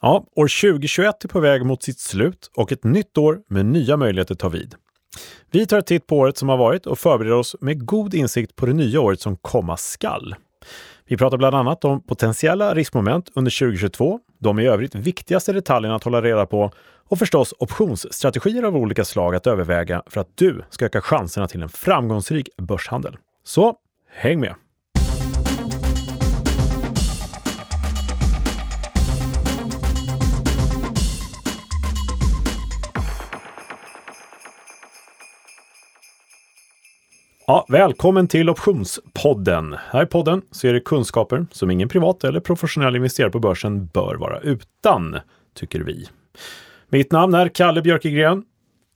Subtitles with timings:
[0.00, 3.96] Ja, år 2021 är på väg mot sitt slut och ett nytt år med nya
[3.96, 4.74] möjligheter tar vid.
[5.50, 8.56] Vi tar ett titt på året som har varit och förbereder oss med god insikt
[8.56, 10.34] på det nya året som komma skall.
[11.06, 16.04] Vi pratar bland annat om potentiella riskmoment under 2022, de i övrigt viktigaste detaljerna att
[16.04, 16.72] hålla reda på
[17.08, 21.62] och förstås optionsstrategier av olika slag att överväga för att du ska öka chanserna till
[21.62, 23.16] en framgångsrik börshandel.
[23.44, 23.76] Så
[24.10, 24.54] häng med!
[37.48, 39.76] Ja, välkommen till Optionspodden.
[39.90, 43.86] Här i podden så är det kunskaper som ingen privat eller professionell investerare på börsen
[43.86, 45.18] bör vara utan,
[45.54, 46.08] tycker vi.
[46.88, 48.44] Mitt namn är Kalle Björkegren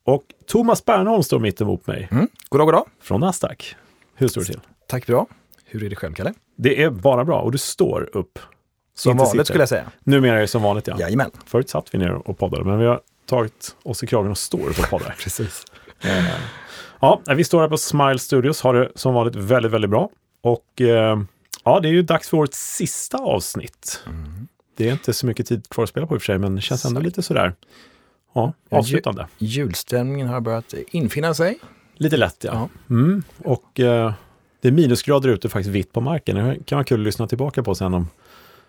[0.05, 2.09] och Thomas Bernholm står mitt emot mig.
[2.11, 2.29] Mm.
[2.49, 2.85] Goddag, goddag.
[3.03, 3.77] Från Nasdaq.
[4.15, 4.61] Hur står det till?
[4.87, 5.27] Tack bra.
[5.65, 6.35] Hur är det själv, Kalle?
[6.57, 8.39] Det är bara bra och du står upp.
[8.95, 9.45] Som vanligt sitter.
[9.45, 9.91] skulle jag säga.
[10.05, 10.97] Numera är det som vanligt, ja.
[11.01, 11.31] Jajamän.
[11.47, 14.69] Förut satt vi ner och poddade, men vi har tagit oss i kragen och står
[14.69, 15.15] upp och poddar.
[15.23, 15.65] Precis.
[16.01, 16.25] Eh,
[17.01, 20.11] Ja, vi står här på Smile Studios, har det som vanligt väldigt, väldigt bra.
[20.43, 21.21] Och eh,
[21.65, 24.03] ja, det är ju dags för årets sista avsnitt.
[24.07, 24.49] Mm.
[24.77, 26.55] Det är inte så mycket tid kvar att spela på i och för sig, men
[26.55, 27.55] det känns ändå lite sådär,
[28.35, 29.27] ja, Ja, avslutande.
[29.39, 31.59] Julstämningen har börjat infinna sig.
[31.95, 32.69] Lite lätt, ja.
[32.91, 33.23] Mm.
[33.39, 34.13] Och eh,
[34.61, 36.37] det är minusgrader ute faktiskt vitt på marken.
[36.37, 38.09] Det kan vara kul att lyssna tillbaka på sen om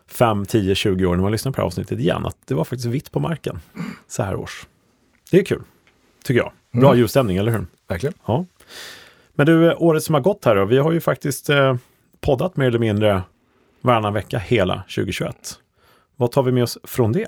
[0.08, 2.64] 5, 10, 20 år när man lyssnar på det här avsnittet igen, att det var
[2.64, 3.60] faktiskt vitt på marken
[4.08, 4.68] så här års.
[5.32, 5.62] Det är kul,
[6.24, 6.52] tycker jag.
[6.72, 7.00] Bra Mm.
[7.00, 7.66] julstämning, eller hur?
[7.92, 8.14] Verkligen.
[8.26, 8.46] Ja.
[9.34, 11.76] Men du, året som har gått här då, vi har ju faktiskt eh,
[12.22, 13.22] poddat mer eller mindre
[13.82, 15.36] varannan vecka hela 2021.
[16.16, 17.28] Vad tar vi med oss från det?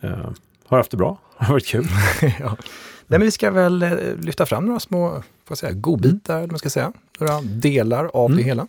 [0.00, 0.30] Eh,
[0.66, 1.18] har haft det bra?
[1.36, 1.86] Har det varit kul?
[2.40, 2.56] ja.
[3.06, 6.58] Nej, men vi ska väl eh, lyfta fram några små får säga, godbitar, vad man
[6.58, 6.92] ska säga.
[7.18, 8.36] Några delar av Mm.
[8.36, 8.66] det hela.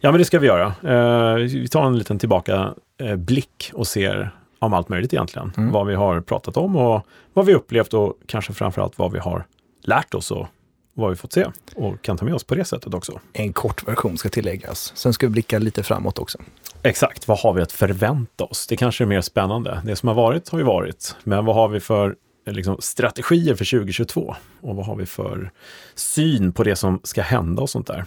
[0.00, 0.66] Ja, men det ska vi göra.
[0.82, 5.52] Eh, vi tar en liten tillbaka eh, blick och ser om allt möjligt egentligen.
[5.56, 5.72] Mm.
[5.72, 9.44] Vad vi har pratat om och vad vi upplevt och kanske framförallt vad vi har
[9.86, 10.46] lärt oss och
[10.94, 13.20] vad vi fått se och kan ta med oss på det sättet också.
[13.32, 14.92] En kort version ska tilläggas.
[14.96, 16.38] Sen ska vi blicka lite framåt också.
[16.82, 18.66] Exakt, vad har vi att förvänta oss?
[18.66, 19.82] Det kanske är mer spännande.
[19.84, 22.16] Det som har varit har ju varit, men vad har vi för
[22.46, 24.34] liksom, strategier för 2022?
[24.60, 25.50] Och vad har vi för
[25.94, 28.04] syn på det som ska hända och sånt där?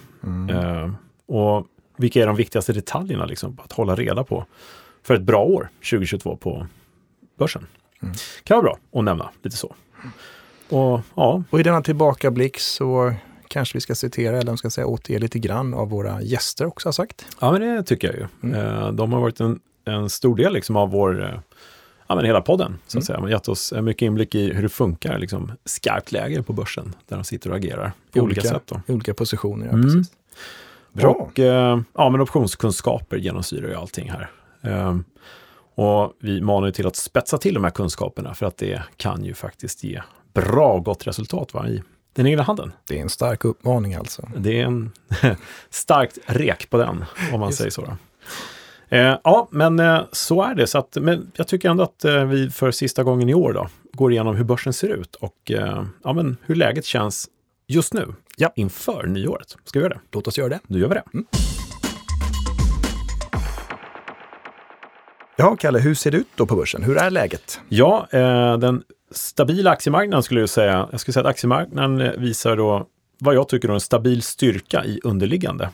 [0.49, 0.91] Eh,
[1.25, 1.67] och
[1.97, 4.45] vilka är de viktigaste detaljerna liksom, att hålla reda på
[5.03, 6.67] för ett bra år 2022 på
[7.37, 7.67] börsen?
[8.01, 8.15] Mm.
[8.43, 9.75] Kan vara bra att nämna lite så.
[10.69, 13.13] Och ja, Och i denna tillbakablick så
[13.47, 16.93] kanske vi ska citera, eller ska säga återge lite grann av våra gäster också har
[16.93, 17.25] sagt.
[17.41, 18.27] Ja, men det tycker jag ju.
[18.49, 18.65] Mm.
[18.83, 21.39] Eh, De har varit en, en stor del liksom av vår, eh,
[22.07, 23.05] ja men hela podden, så att Mm.
[23.05, 23.17] säga.
[23.17, 26.53] De har gett oss eh, mycket inblick i hur det funkar, liksom skarpt läge på
[26.53, 28.63] börsen, där de sitter och agerar på olika, sätt.
[28.65, 28.81] Då.
[28.87, 29.83] I olika positioner, ja, Mm.
[29.85, 30.11] precis.
[30.93, 31.09] Bra.
[31.11, 31.39] Och
[31.93, 34.29] ja, men optionskunskaper genomsyrar ju allting här.
[34.63, 34.97] Eh,
[35.75, 39.23] Och vi manar ju till att spetsa till de här kunskaperna, för att det kan
[39.25, 40.01] ju faktiskt ge
[40.33, 42.71] bra gott resultat va, i den egna handen.
[42.87, 44.29] Det är en stark uppmaning alltså.
[44.37, 44.91] Det är en
[45.69, 47.81] starkt rek på den, om man Just säger så.
[47.81, 47.95] Då.
[48.97, 50.67] Eh, ja, men eh, så är det.
[50.67, 53.67] Så att, men jag tycker ändå att eh, vi för sista gången i år då,
[53.93, 57.27] går igenom hur börsen ser ut och eh, ja, men hur läget känns
[57.67, 58.51] just nu Ja.
[58.55, 59.55] inför nyåret.
[59.65, 59.99] Ska vi göra det?
[60.11, 60.59] Låt oss göra det.
[60.67, 61.03] Nu gör vi det.
[65.35, 66.83] Ja, Kalle, hur ser det ut då på börsen?
[66.83, 67.59] Hur är läget?
[67.69, 70.87] Ja, eh, den stabila aktiemarknaden skulle jag säga.
[70.91, 72.85] Jag skulle säga att aktiemarknaden eh, visar då
[73.19, 75.69] vad jag tycker är en stabil styrka i underliggande.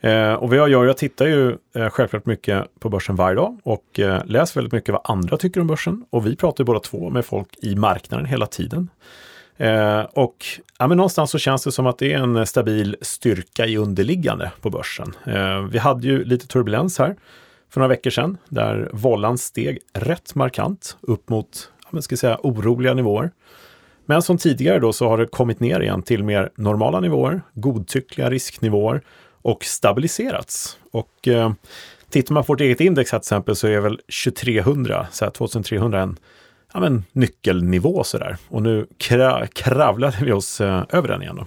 [0.00, 3.58] Eh, och vad jag gör, jag tittar ju eh, självklart mycket på börsen varje dag
[3.62, 6.04] och eh, läser väldigt mycket vad andra tycker om börsen.
[6.10, 8.88] Och vi pratar ju båda två med folk i marknaden hela tiden.
[9.56, 10.46] Eh, och
[10.78, 14.52] ja, men någonstans så känns det som att det är en stabil styrka i underliggande
[14.60, 15.14] på börsen.
[15.26, 17.16] Eh, vi hade ju lite turbulens här
[17.70, 22.94] för några veckor sedan där vållan steg rätt markant upp mot men ska säga, oroliga
[22.94, 23.30] nivåer.
[24.06, 28.30] Men som tidigare då så har det kommit ner igen till mer normala nivåer, godtyckliga
[28.30, 29.02] risknivåer
[29.42, 30.78] och stabiliserats.
[30.90, 31.52] Och eh,
[32.10, 35.32] tittar man på vårt eget index här till exempel så är väl 2300, så här
[35.32, 36.18] 2300 en
[36.72, 38.36] ja, men, nyckelnivå sådär.
[38.48, 41.36] Och nu kra kravlade vi oss eh, över den igen.
[41.36, 41.46] Då.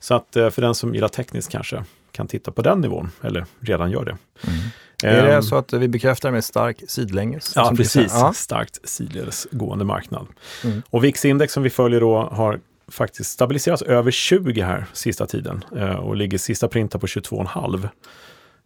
[0.00, 3.46] Så att eh, för den som gillar tekniskt kanske kan titta på den nivån, eller
[3.60, 4.16] redan gör det.
[4.48, 4.60] Mm.
[5.04, 7.52] Är det Ehm, så att vi bekräftar med stark sidlänges?
[7.56, 8.12] Ja, precis.
[8.14, 8.32] Ja.
[8.32, 10.26] Starkt sidledes gående marknad.
[10.64, 10.82] Mm.
[10.90, 15.96] Och VIX-index som vi följer då har faktiskt stabiliserats över 20 här sista tiden eh,
[15.96, 17.88] och ligger sista printen på 22,5.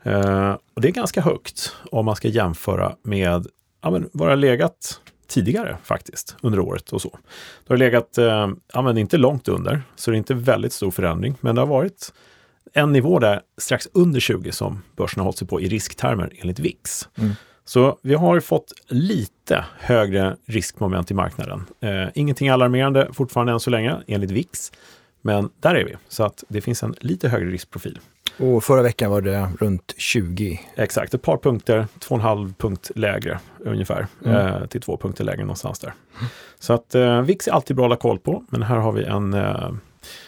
[0.02, 3.46] Eh, och det är ganska högt om man ska jämföra med
[3.82, 7.18] ja, men, vad det har legat tidigare faktiskt under året och så.
[7.66, 10.90] Det har legat, eh, ja, men inte långt under, så det är inte väldigt stor
[10.90, 12.12] förändring, men det har varit
[12.72, 16.58] en nivå där strax under 20 som börsen har hållit sig på i risktermer enligt
[16.58, 17.08] VIX.
[17.18, 17.32] Mm.
[17.64, 21.64] Så vi har fått lite högre riskmoment i marknaden.
[21.80, 24.72] Eh, ingenting alarmerande fortfarande än så länge enligt VIX.
[25.22, 27.98] Men där är vi, så att det finns en lite högre riskprofil.
[28.38, 30.60] Och förra veckan var det runt 20.
[30.76, 34.36] Exakt, ett par punkter, två och en halv punkt lägre ungefär, mm.
[34.36, 35.94] eh, till två punkter lägre någonstans där.
[36.18, 36.26] Mm.
[36.58, 39.04] Så att eh, VIX är alltid bra att hålla koll på, men här har vi
[39.04, 39.72] en eh,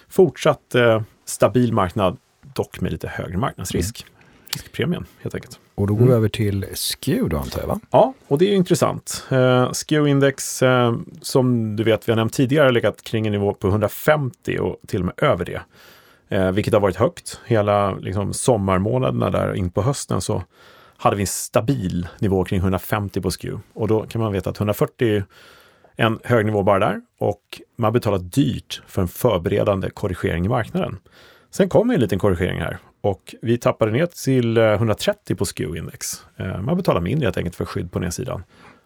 [0.08, 2.17] fortsatt eh, stabil marknad,
[2.59, 4.03] dock med lite högre marknadsrisk.
[4.03, 4.15] Mm.
[4.53, 5.61] Riskpremien helt enkelt.
[5.75, 6.11] Och då går mm.
[6.11, 7.69] vi över till SKEW då antar jag?
[7.69, 7.81] Va?
[7.91, 9.27] Ja, och det är ju intressant.
[9.31, 13.55] Eh, SKEW-index, eh, som du vet vi har nämnt tidigare, har legat kring en nivå
[13.55, 15.61] på 150 och till och med över det.
[16.29, 17.41] Eh, vilket har varit högt.
[17.47, 20.43] Hela liksom, sommarmånaderna där in på hösten så
[20.97, 23.61] hade vi en stabil nivå kring 150 på SKEW.
[23.73, 25.23] Och då kan man veta att 140
[25.97, 30.49] är en hög nivå bara där och man betalar dyrt för en förberedande korrigering i
[30.49, 30.99] marknaden.
[31.50, 36.23] Sen kom en liten korrigering här och vi tappade ner till eh, 130 på SKEW-index.
[36.37, 38.43] Eh, man betalar mindre helt enkelt för skydd på nedsidan.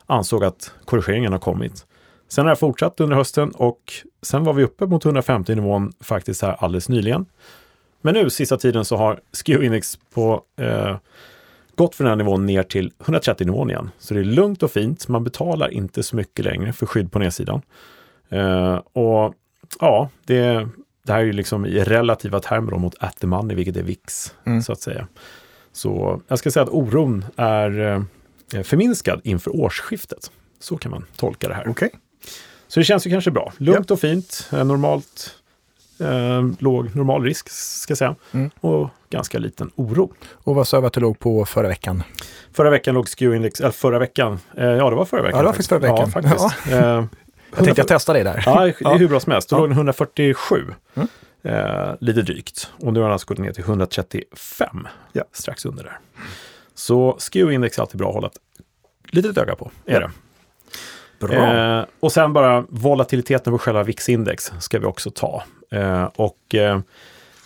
[0.06, 1.86] Ansåg att korrigeringen har kommit.
[2.28, 3.92] Sen har det fortsatt under hösten och
[4.22, 7.26] sen var vi uppe mot 150-nivån faktiskt här alldeles nyligen.
[8.00, 10.96] Men nu sista tiden så har SKEW-index på eh,
[11.76, 13.90] gått från den här nivån ner till 130-nivån igen.
[13.98, 15.08] Så det är lugnt och fint.
[15.08, 17.62] Man betalar inte så mycket längre för skydd på nedsidan.
[18.28, 19.34] Eh, och
[19.80, 20.68] ja, det,
[21.02, 24.34] det här är ju liksom i relativa termer mot at the money, vilket är VIX,
[24.44, 24.62] mm.
[24.62, 25.08] så att säga.
[25.72, 27.80] Så jag ska säga att oron är
[28.54, 30.30] eh, förminskad inför årsskiftet.
[30.60, 31.68] Så kan man tolka det här.
[31.68, 31.90] Okay.
[32.68, 33.52] Så det känns ju kanske bra.
[33.56, 33.94] Lugnt ja.
[33.94, 35.34] och fint, eh, normalt,
[36.00, 38.16] eh, låg normal risk ska jag säga.
[38.32, 38.50] Mm.
[38.60, 40.12] Och ganska liten oro.
[40.32, 42.02] Och vad sa vi att du låg på förra veckan?
[42.52, 45.38] Förra veckan låg SKEW-index, eller förra veckan, eh, ja det var förra veckan.
[45.38, 45.98] Ja, det var faktiskt förra veckan.
[45.98, 46.70] Ja, faktiskt.
[46.70, 47.08] Ja.
[47.56, 48.42] Jag tänkte jag testa dig där.
[48.46, 49.48] Ja, det är hur bra som helst.
[49.48, 50.74] Då låg den 147.
[50.94, 51.08] Mm.
[51.42, 52.72] Eh, lite drygt.
[52.80, 54.88] Och nu har den alltså gått ner till 135.
[55.12, 55.24] Ja.
[55.32, 55.98] Strax under där.
[56.74, 58.38] Så SKEW-index är alltid bra att hålla ett
[59.10, 59.70] litet öga på.
[59.86, 60.10] Är det.
[61.26, 61.34] Bra.
[61.34, 65.42] Eh, och sen bara volatiliteten på själva VIX-index ska vi också ta.
[65.70, 66.80] Eh, och eh,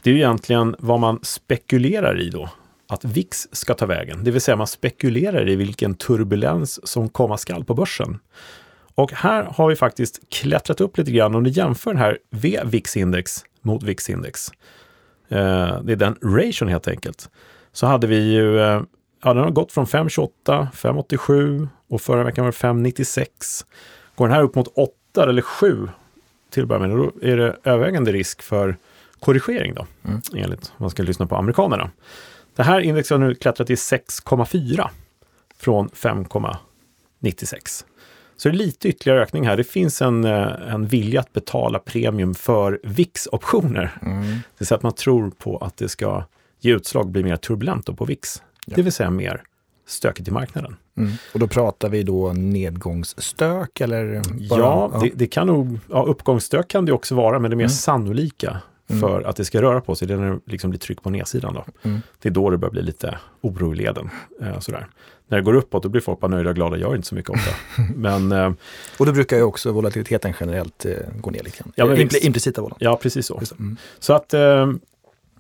[0.03, 2.51] det är ju egentligen vad man spekulerar i då.
[2.89, 4.25] Att VIX ska ta vägen.
[4.25, 8.19] Det vill säga man spekulerar i vilken turbulens som komma skall på börsen.
[8.97, 11.35] Och här har vi faktiskt klättrat upp lite grann.
[11.35, 14.51] Om ni jämför den här V-VIX-index mot VIX-index.
[15.29, 17.31] Eh, det är den ration helt enkelt.
[17.73, 18.83] Så hade vi ju, eh,
[19.23, 23.65] ja den har gått från 5,28, 5,87 och förra veckan var det 5,96.
[24.15, 25.89] Går den här upp mot 8 eller 7
[26.51, 28.77] till att börja med, då är det övervägande risk för
[29.21, 30.21] korrigering då, mm.
[30.35, 31.91] enligt om man ska lyssna på amerikanerna.
[32.57, 34.89] Det här indexet har nu klättrat till 6,4
[35.59, 37.85] från 5,96.
[38.37, 39.57] Så det är lite ytterligare ökning här.
[39.57, 43.99] Det finns en, eh, en vilja att betala premium för VIX-optioner.
[44.03, 44.23] Mm.
[44.23, 46.25] Det vill säga att man tror på att det ska
[46.61, 48.43] ge utslag, bli mer turbulent på VIX.
[48.67, 48.73] Ja.
[48.77, 49.43] Det vill säga mer
[49.87, 50.77] stökigt i marknaden.
[50.97, 51.13] Mm.
[51.35, 54.23] Och då pratar vi då nedgångsstök eller?
[54.49, 55.01] Bara, ja, ja.
[55.01, 57.71] Det, det, kan nog, ja, uppgångsstök kan det också vara, men det mer mm.
[57.71, 58.61] sannolika.
[58.87, 61.11] För att det ska röra på sig, det är när det liksom blir tryck på
[61.11, 61.55] nedsidan.
[61.55, 61.65] Då.
[61.83, 62.01] Mm.
[62.23, 64.11] Det är då det börjar bli lite oro i leden.
[64.41, 64.87] Eh, sådär.
[65.29, 67.31] När det går uppåt, då blir folk bara nöjda och glada, gör inte så mycket
[67.31, 67.51] ofta.
[67.95, 68.53] men, eh,
[68.99, 71.73] och då brukar ju också volatiliteten generellt eh, gå ner lite grann.
[71.77, 72.93] Ja, men Impl implicita volatiliteten.
[72.93, 73.41] Ja, precis så.
[73.59, 73.77] Mm.
[73.99, 74.73] Så att eh,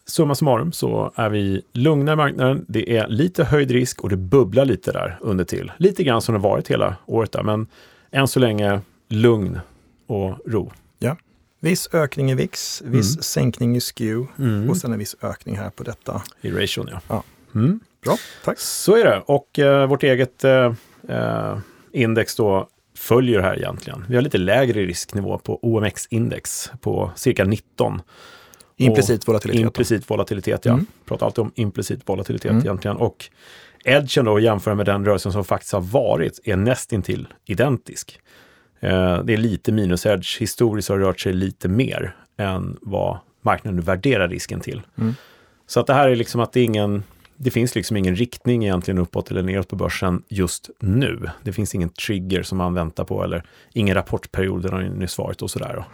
[0.07, 2.65] summa summarum så är vi lugna i marknaden.
[2.69, 5.73] Det är lite höjd risk och det bubblar lite där under till.
[5.77, 7.67] Lite grann som det varit hela året där, men
[8.11, 9.61] än så länge lugn
[10.07, 10.73] och ro.
[11.61, 13.23] Viss ökning i VIX, viss mm.
[13.23, 14.71] sänkning i SKEW mm.
[14.71, 16.23] och sen en viss ökning här på detta.
[16.41, 17.01] I ration, ja.
[17.09, 17.23] ja.
[17.55, 17.81] Mm.
[18.05, 18.59] Bra, tack.
[18.59, 19.23] Så är det.
[19.27, 20.73] Och eh, vårt eget eh,
[21.09, 21.59] eh
[21.93, 24.05] index då följer här egentligen.
[24.09, 28.03] Vi har lite lägre risknivå på OMX-index på cirka 19.
[28.77, 29.61] Implicit volatilitet.
[29.61, 30.73] Implicit volatilitet, ja.
[30.73, 30.87] Mm.
[31.05, 32.63] Pratar alltid om implicit volatilitet mm.
[32.63, 32.97] egentligen.
[32.97, 33.31] Och
[33.85, 38.21] edgen då jämfört med den rörelsen som faktiskt har varit är nästintill identisk.
[38.81, 40.41] Eh, det är lite minus edge.
[40.41, 44.83] Historiskt har det rört sig lite mer än vad marknaden värderar risken till.
[44.99, 45.15] Mm.
[45.67, 47.03] Så att det här är liksom att det är ingen,
[47.37, 51.31] det finns liksom ingen riktning egentligen uppåt eller neråt på börsen just nu.
[51.43, 55.19] Det finns ingen trigger som man väntar på eller ingen rapportperiod, den har ju nyss
[55.19, 55.85] varit och sådär.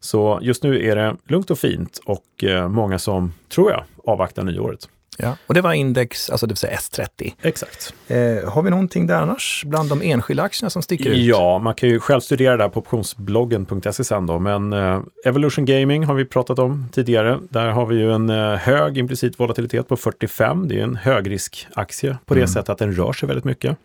[0.00, 4.44] Så just nu är det lugnt och fint och eh, många som, tror jag, avvaktar
[4.44, 4.88] nyåret.
[5.22, 7.32] Ja, och det var index, alltså det vill säga S30.
[7.42, 7.94] Exakt.
[8.08, 11.18] Eh, har vi någonting där annars, bland de enskilda aktierna som sticker ut?
[11.18, 15.64] Ja, man kan ju själv studera det där på optionsbloggen.se sen då, men eh, Evolution
[15.64, 17.38] Gaming har vi pratat om tidigare.
[17.50, 20.68] Där har vi ju en eh, hög implicit volatilitet på 45.
[20.68, 22.48] Det är en högriskaktie på det mm.
[22.48, 23.76] sättet att den rör sig väldigt mycket.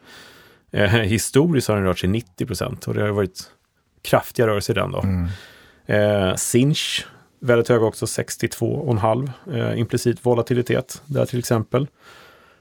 [0.71, 3.43] Eh, historiskt har den rört sig 90 procent och det har varit
[4.01, 5.01] kraftiga rörelser i den då.
[5.01, 5.27] Mm.
[5.85, 7.05] Eh, Sinch
[7.43, 11.87] väldigt hög också, 62,5 eh, implicit volatilitet där till exempel.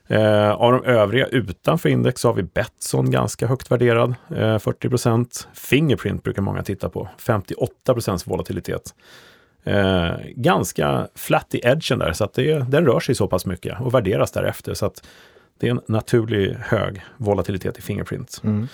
[0.07, 5.49] Eh, av de övriga utanför index så har vi Betsson ganska högt värderad, eh, 40%
[5.55, 8.95] Fingerprint brukar många titta på, 58% volatilitet.
[9.65, 13.81] Eh, ganska flat i edgen där, så att det, den rör sig så pass mycket
[13.81, 14.75] och värderas därefter.
[14.75, 15.05] Så att
[15.61, 18.41] det är en naturlig hög volatilitet i Fingerprint.
[18.45, 18.69] Mm.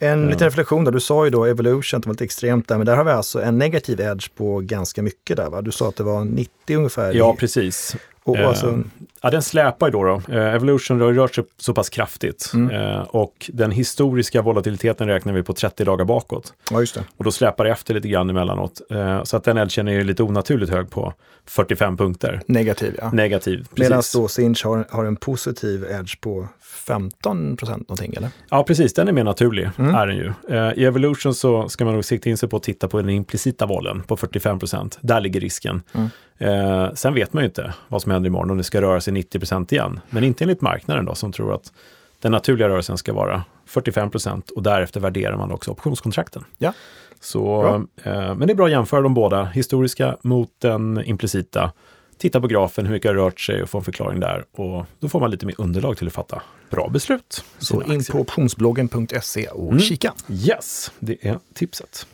[0.00, 2.86] En liten reflektion där, du sa ju då Evolution, det var lite extremt där, men
[2.86, 5.62] där har vi alltså en negativ edge på ganska mycket där va?
[5.62, 7.14] Du sa att det var 90 ungefär.
[7.14, 7.96] Ja, precis.
[8.28, 8.78] Och, och alltså, Eh,
[9.22, 10.02] ja, den släpar ju då.
[10.04, 10.34] då.
[10.34, 12.76] Eh, Evolution har rört sig så pass kraftigt Mm.
[12.76, 16.52] eh, och den historiska volatiliteten räknar vi på 30 dagar bakåt.
[16.70, 17.04] ja, just det.
[17.16, 18.80] Och då släpar det efter lite grann emellanåt.
[18.90, 21.12] Eh, så att den edgen är ju lite onaturligt hög på
[21.46, 22.40] 45 punkter.
[22.46, 23.10] Negativ ja.
[23.12, 23.66] Negativ.
[23.76, 26.48] Medan då Sinch har, har en positiv edge på
[26.86, 28.30] 15 procent någonting eller?
[28.50, 28.94] Ja, precis.
[28.94, 29.94] Den är mer naturlig, Mm.
[29.94, 30.32] är den ju.
[30.48, 33.10] Eh, I Evolution så ska man nog sikta in sig på att titta på den
[33.10, 35.82] implicita volen på 45% Där ligger risken.
[35.94, 36.08] Mm.
[36.38, 39.12] Eh, sen vet man ju inte vad som händer imorgon om det ska röra sig
[39.14, 40.00] 90% igen.
[40.10, 41.72] Men inte enligt marknaden då, som tror att
[42.20, 46.44] den naturliga rörelsen ska vara 45% och därefter värderar man också optionskontrakten.
[46.58, 46.72] Ja.
[47.20, 47.66] Så,
[48.02, 51.72] eh, men det är bra att jämföra de båda, historiska mot den implicita.
[52.18, 54.44] Titta på grafen, hur mycket har rört sig och få en förklaring där.
[54.52, 57.44] Och då får man lite mer underlag till att fatta bra beslut.
[57.58, 59.80] Så in på optionsbloggen.se och Mm.
[59.80, 60.12] kika.
[60.30, 62.06] Yes, det är tipset.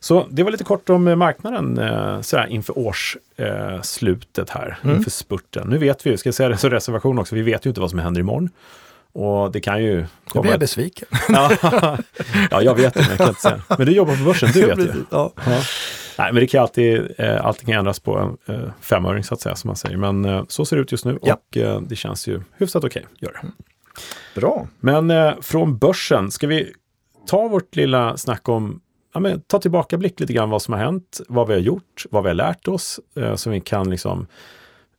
[0.00, 4.96] Så det var lite kort om eh, marknaden eh, sådär inför årsslutet eh, här, Mm.
[4.96, 5.68] inför spurten.
[5.68, 7.90] Nu vet vi, ska jag säga det som reservation också, vi vet ju inte vad
[7.90, 8.50] som händer imorgon.
[9.12, 10.42] Och det kan ju Nu komma...
[10.42, 11.08] blir jag besviken.
[11.28, 11.50] ja,
[12.50, 13.62] ja, jag vet det, men jag kan inte säga.
[13.78, 14.92] Men du jobbar på börsen, du vet ju.
[15.10, 15.32] Ja.
[15.36, 15.60] Ja.
[16.18, 19.40] Nej, men det kan alltid, eh, allting kan ändras på en eh, femöring så att
[19.40, 19.96] säga, som man säger.
[19.96, 21.34] Men eh, så ser det ut just nu Ja.
[21.34, 23.48] och eh, det känns ju hyfsat okej, gör det.
[24.40, 24.66] Bra.
[24.80, 25.12] Men
[25.42, 26.72] från börsen, ska vi
[27.26, 28.80] ta vårt lilla snack om,
[29.14, 32.04] ja, men, ta tillbaka blick lite grann vad som har hänt, vad vi har gjort,
[32.10, 34.26] vad vi har lärt oss, eh, så vi kan liksom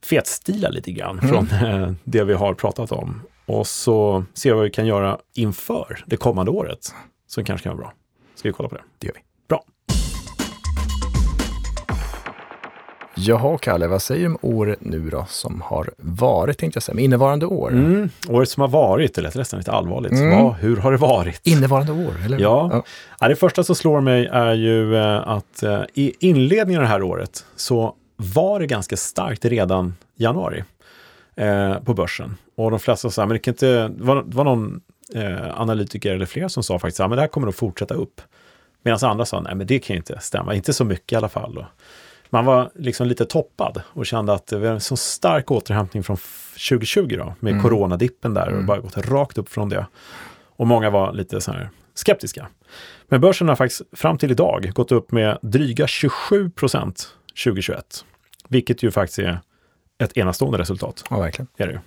[0.04, 1.28] fetstila lite grann Mm.
[1.46, 3.22] från eh, det vi har pratat om.
[3.46, 6.94] Och så se vad vi kan göra inför det kommande året,
[7.26, 7.92] som kanske kan vara bra.
[8.34, 8.82] Ska vi kolla på det?
[8.98, 9.20] Det gör vi.
[13.14, 16.94] Jaha, Kalle, vad säger du om året nu då som har varit, tänkte jag säga,
[16.94, 17.70] med innevarande år?
[17.70, 18.10] Mm.
[18.28, 20.12] Året som har varit, det lät nästan lite allvarligt.
[20.12, 20.44] Mm.
[20.44, 21.46] Vad, hur har det varit?
[21.46, 22.44] Innevarande år, eller hur?
[22.44, 22.82] Ja.
[23.20, 26.88] Ja, det första som slår mig är ju eh, att eh, i inledningen av det
[26.88, 30.64] här året så var det ganska starkt redan januari
[31.36, 32.36] eh, på börsen.
[32.56, 34.80] Och de flesta sa, men det kan inte, det var, det var någon
[35.14, 38.20] eh, analytiker eller fler som sa faktiskt, ja, men det här kommer att fortsätta upp.
[38.82, 41.28] Medan andra sa, nej men det kan ju inte stämma, inte så mycket i alla
[41.28, 41.58] fall.
[41.58, 41.64] Och
[42.30, 46.14] man var liksom lite toppad och kände att det var en så stark återhämtning från
[46.14, 47.62] f- 2020 då, med Mm.
[47.62, 48.66] coronadippen där och Mm.
[48.66, 49.86] bara gått rakt upp från det.
[50.56, 52.48] Och många var lite så här skeptiska.
[53.08, 58.04] Men börsen har faktiskt fram till idag gått upp med dryga 27 procent 2021.
[58.48, 59.40] Vilket ju faktiskt är
[59.98, 61.04] ett enastående resultat.
[61.10, 61.46] Ja, verkligen.
[61.56, 61.78] Är det ju.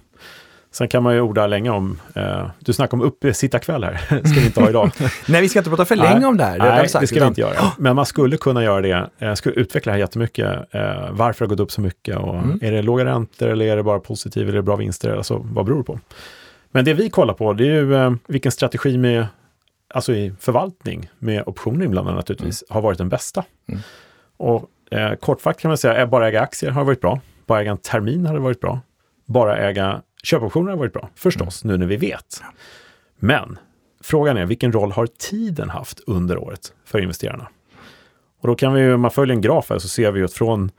[0.74, 4.46] Sen kan man ju orda länge om, eh, du snackar om uppesittarkväll här, ska vi
[4.46, 4.92] inte ha idag.
[5.27, 6.13] Nej, vi ska inte prata för Nej.
[6.13, 6.60] länge om det här.
[6.60, 7.53] det Nej, vi det ska vi utan- inte göra.
[7.77, 10.46] Men man skulle kunna göra det, eh, skulle utveckla det här jättemycket.
[10.75, 12.60] Eh, varför det har gått upp så mycket och Mm.
[12.62, 15.15] är det låga räntor eller är det bara positivt eller är det bra vinster?
[15.18, 16.00] Alltså, vad beror det på?
[16.72, 19.27] Men det vi kollar på, det är ju eh, vilken strategi med,
[19.94, 23.44] alltså i förvaltning med optioner inblandade naturligtvis, har varit den bästa.
[23.70, 23.82] Mm.
[24.38, 27.20] Och eh, kortfattat kan man säga, bara äga aktier har varit bra.
[27.46, 28.80] Bara äga en termin hade varit bra.
[29.25, 32.42] Bara äga köpoptioner har varit bra, förstås, nu när vi vet.
[33.20, 33.60] Men
[34.01, 37.48] frågan är, vilken roll har tiden haft under året för investerarna?
[38.42, 40.34] Och då kan vi ju, om man följer en graf här så ser vi att
[40.34, 40.72] från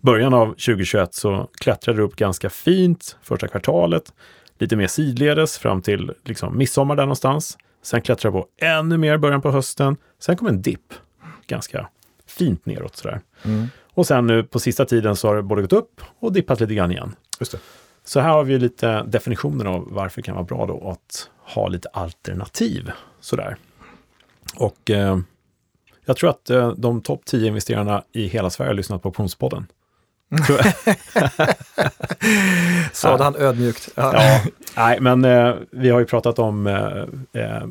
[0.00, 4.12] början av 2021 så klättrade det upp ganska fint första kvartalet,
[4.58, 7.58] lite mer sidledes fram till liksom midsommar där någonstans.
[7.82, 9.96] Sen klättrade det på ännu mer i början på hösten.
[10.18, 10.94] Sen kom en dipp,
[11.46, 11.88] ganska
[12.26, 13.20] fint neråt sådär.
[13.42, 13.66] Mm.
[13.94, 16.74] Och sen nu på sista tiden så har det både gått upp och dippat lite
[16.74, 17.16] grann igen.
[17.40, 17.58] Just det.
[18.04, 21.68] Så här har vi lite definitionen av varför det kan vara bra då att ha
[21.68, 22.90] lite alternativ.
[23.20, 23.56] Sådär.
[24.56, 25.18] Och eh,
[26.04, 29.66] jag tror att eh, de topp 10 investerarna i hela Sverige har lyssnat på Optionspodden.
[32.92, 33.88] Sade han ödmjukt.
[33.94, 34.12] Ja.
[34.14, 34.40] ja,
[34.76, 37.62] nej, men eh, vi har ju pratat om, eh, eh,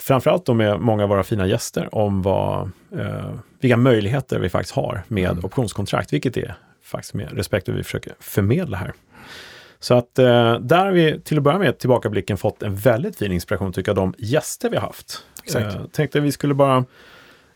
[0.00, 4.74] framförallt då med många av våra fina gäster, om vad, eh, vilka möjligheter vi faktiskt
[4.74, 5.44] har med Mm.
[5.44, 8.92] optionskontrakt, vilket är faktiskt med respekt och vi försöker förmedla här.
[9.80, 13.32] Så att eh, där har vi till att börja med tillbakablicken fått en väldigt fin
[13.32, 15.24] inspiration tycker jag, de gäster vi har haft.
[15.44, 15.74] Exakt.
[15.74, 16.84] Eh, tänkte vi skulle bara,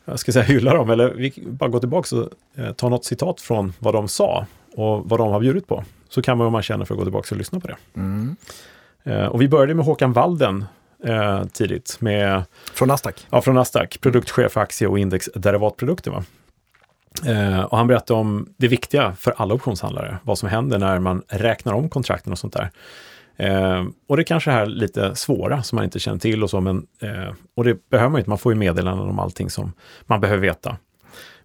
[0.05, 2.29] jag ska säga hylla dem, eller vi bara gå tillbaka och
[2.59, 5.85] eh, ta något citat från vad de sa och vad de har bjudit på.
[6.09, 7.77] Så kan man om man känner för att gå tillbaka och lyssna på det.
[7.97, 8.37] Mm.
[9.05, 10.65] Eh, och vi började med Håkan Walden
[11.05, 12.43] eh, tidigt, med,
[12.75, 13.27] Från Nasdaq.
[13.31, 16.11] ja, från Nasdaq, produktchef för aktie och indexderivatprodukter.
[16.11, 16.25] Va?
[17.27, 21.23] Eh, och han berättade om det viktiga för alla optionshandlare, vad som händer när man
[21.29, 22.71] räknar om kontrakten och sånt där.
[23.37, 26.61] Eh, och det är kanske här lite svåra som man inte känner till och så,
[26.61, 29.73] men, eh, och det behöver man inte, man får ju meddelanden om allting som
[30.07, 30.77] man behöver veta.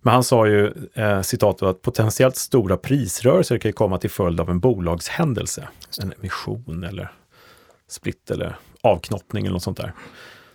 [0.02, 4.40] Men han sa ju, eh, citatet, att potentiellt stora prisrörelser kan ju komma till följd
[4.40, 5.68] av en bolagshändelse.
[6.02, 7.12] En emission eller
[7.88, 9.94] split eller avknoppning eller något sånt där.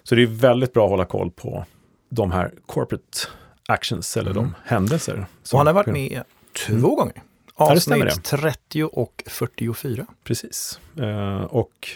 [0.03, 1.65] Så det är väldigt bra att hålla koll på
[2.11, 3.29] de här corporate
[3.69, 4.43] actions eller Mm.
[4.43, 5.27] de händelser.
[5.53, 6.23] Och han har varit med
[6.67, 7.23] två gånger.
[7.59, 10.07] Ja, det stämmer Avsnitt 30 och 44.
[10.25, 10.81] Precis.
[10.99, 11.89] Eh, och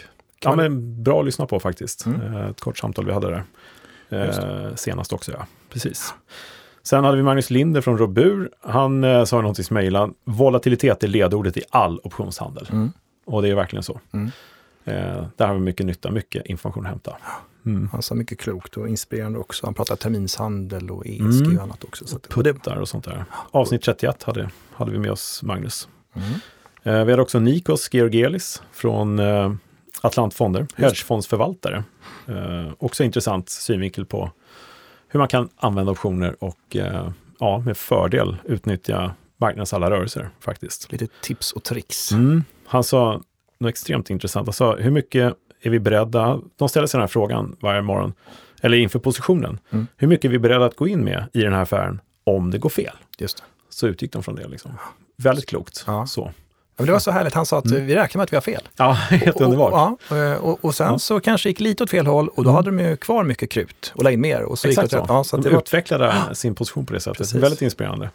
[0.43, 2.05] ja, men bra att lyssna på faktiskt.
[2.05, 2.21] Mm.
[2.33, 3.43] Eh, ett kort samtal vi hade där.
[4.09, 5.45] Eh, senast också, ja.
[5.69, 6.13] Precis.
[6.83, 8.49] Sen hade vi Magnus Linder från Robur.
[8.61, 10.09] Han eh, sa någonting som jag gillar.
[10.23, 12.67] Volatilitet är ledordet i all optionshandel.
[12.71, 12.91] Mm.
[13.25, 13.99] Och det är verkligen så.
[14.13, 14.31] Mm.
[14.85, 17.17] Eh, där har vi mycket nytta, mycket information att hämta.
[17.69, 17.89] Mm.
[17.91, 19.65] Han sa mycket klokt och inspirerande också.
[19.65, 21.57] Han pratade terminshandel och ESG Mm.
[21.57, 22.07] och annat också.
[22.07, 23.25] Så och det, Puttar och sånt där.
[23.51, 25.87] Avsnitt 31 hade, hade vi med oss Magnus.
[26.13, 26.29] mm.
[26.83, 29.53] Eh, vi hade också Nikos Georgelis från eh,
[30.01, 31.83] Atlantfonder, hedgefondsförvaltare.
[32.27, 34.31] Eh, också intressant synvinkel på
[35.07, 37.09] hur man kan använda optioner och eh,
[37.39, 40.91] ja, med fördel utnyttja marknadens alla rörelser faktiskt.
[40.91, 42.11] Lite tips och tricks.
[42.11, 42.43] Mm.
[42.65, 43.21] Han sa
[43.59, 44.47] något extremt intressant.
[44.47, 46.39] Han sa, hur mycket är vi beredda?
[46.55, 48.13] De ställer sig den här frågan varje morgon,
[48.61, 49.59] eller inför positionen.
[49.71, 49.87] Mm.
[49.97, 52.57] Hur mycket är vi beredda att gå in med i den här affären om det
[52.57, 52.93] går fel?
[53.17, 53.43] Just det.
[53.69, 54.47] Så utgick de från det.
[54.47, 54.71] Liksom.
[55.17, 55.83] Väldigt klokt.
[55.87, 56.05] Ja.
[56.07, 56.21] Så.
[56.21, 56.31] Ja,
[56.77, 57.33] men det var så härligt.
[57.33, 57.85] Han sa att Mm.
[57.85, 58.61] vi räknar med att vi har fel.
[58.77, 59.99] Ja, helt Och- underbart.
[60.09, 60.99] Och, ja, och, och sen Ja.
[60.99, 62.55] så kanske gick lite åt fel håll och då Mm.
[62.55, 64.41] hade de ju kvar mycket krut och la in mer.
[64.43, 65.13] Och så Exakt gick det åt så.
[65.13, 67.17] Ja, så de det var, utvecklade sin position på det sättet.
[67.17, 67.35] Precis.
[67.43, 68.09] Väldigt inspirerande.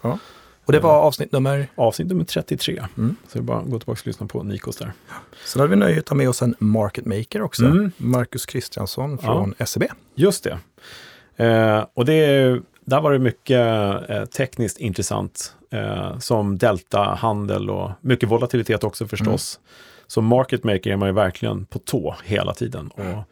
[0.65, 1.67] Och det var avsnitt nummer...
[1.75, 2.83] Avsnitt nummer 33.
[2.97, 3.15] Mm.
[3.27, 4.93] Så det är bara att gå tillbaka och lyssna på Nikos där.
[5.45, 7.65] Sen hade vi nöjet att ha med oss en market maker också.
[7.65, 7.91] Mm.
[7.97, 9.83] Marcus Kristiansson från SEB.
[10.15, 10.57] Just det.
[11.45, 13.59] Eh, och det är, där var det mycket
[14.09, 19.59] eh, tekniskt intressant eh, som deltahandel och mycket volatilitet också förstås.
[20.07, 22.87] Så market maker är man ju verkligen på tå hela tiden.
[22.87, 23.23] Och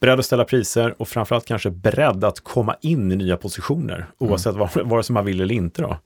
[0.00, 4.54] beredd att ställa priser och framförallt kanske beredd att komma in i nya positioner oavsett
[4.54, 5.82] vad, vare sig man vill eller inte.
[5.82, 5.96] Då.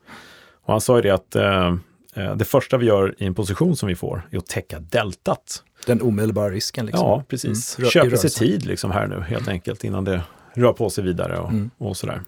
[0.65, 1.75] Och han sa ju det att eh,
[2.17, 5.63] eh, det första vi gör i en position som vi får är att täcka deltat.
[5.87, 6.87] Den omedelbara risken.
[6.87, 7.07] Liksom.
[7.07, 7.79] Ja, precis.
[7.79, 7.91] Mm.
[7.91, 10.23] Köper sig tid liksom här nu helt enkelt innan det
[10.55, 11.71] rör på sig vidare och, Mm.
[11.79, 12.23] och sådär.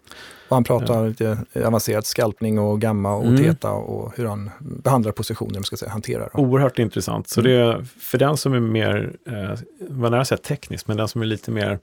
[0.48, 3.36] Och han pratar lite avancerad skalpning och gamma och Mm.
[3.42, 6.30] teta och hur han behandlar positioner, man ska säga, hanterar.
[6.32, 6.44] dem.
[6.44, 7.28] Oerhört intressant.
[7.28, 7.52] Så Mm.
[7.52, 11.26] det för den som är mer, eh, vad nära säga tekniskt, men den som är
[11.26, 11.78] lite mer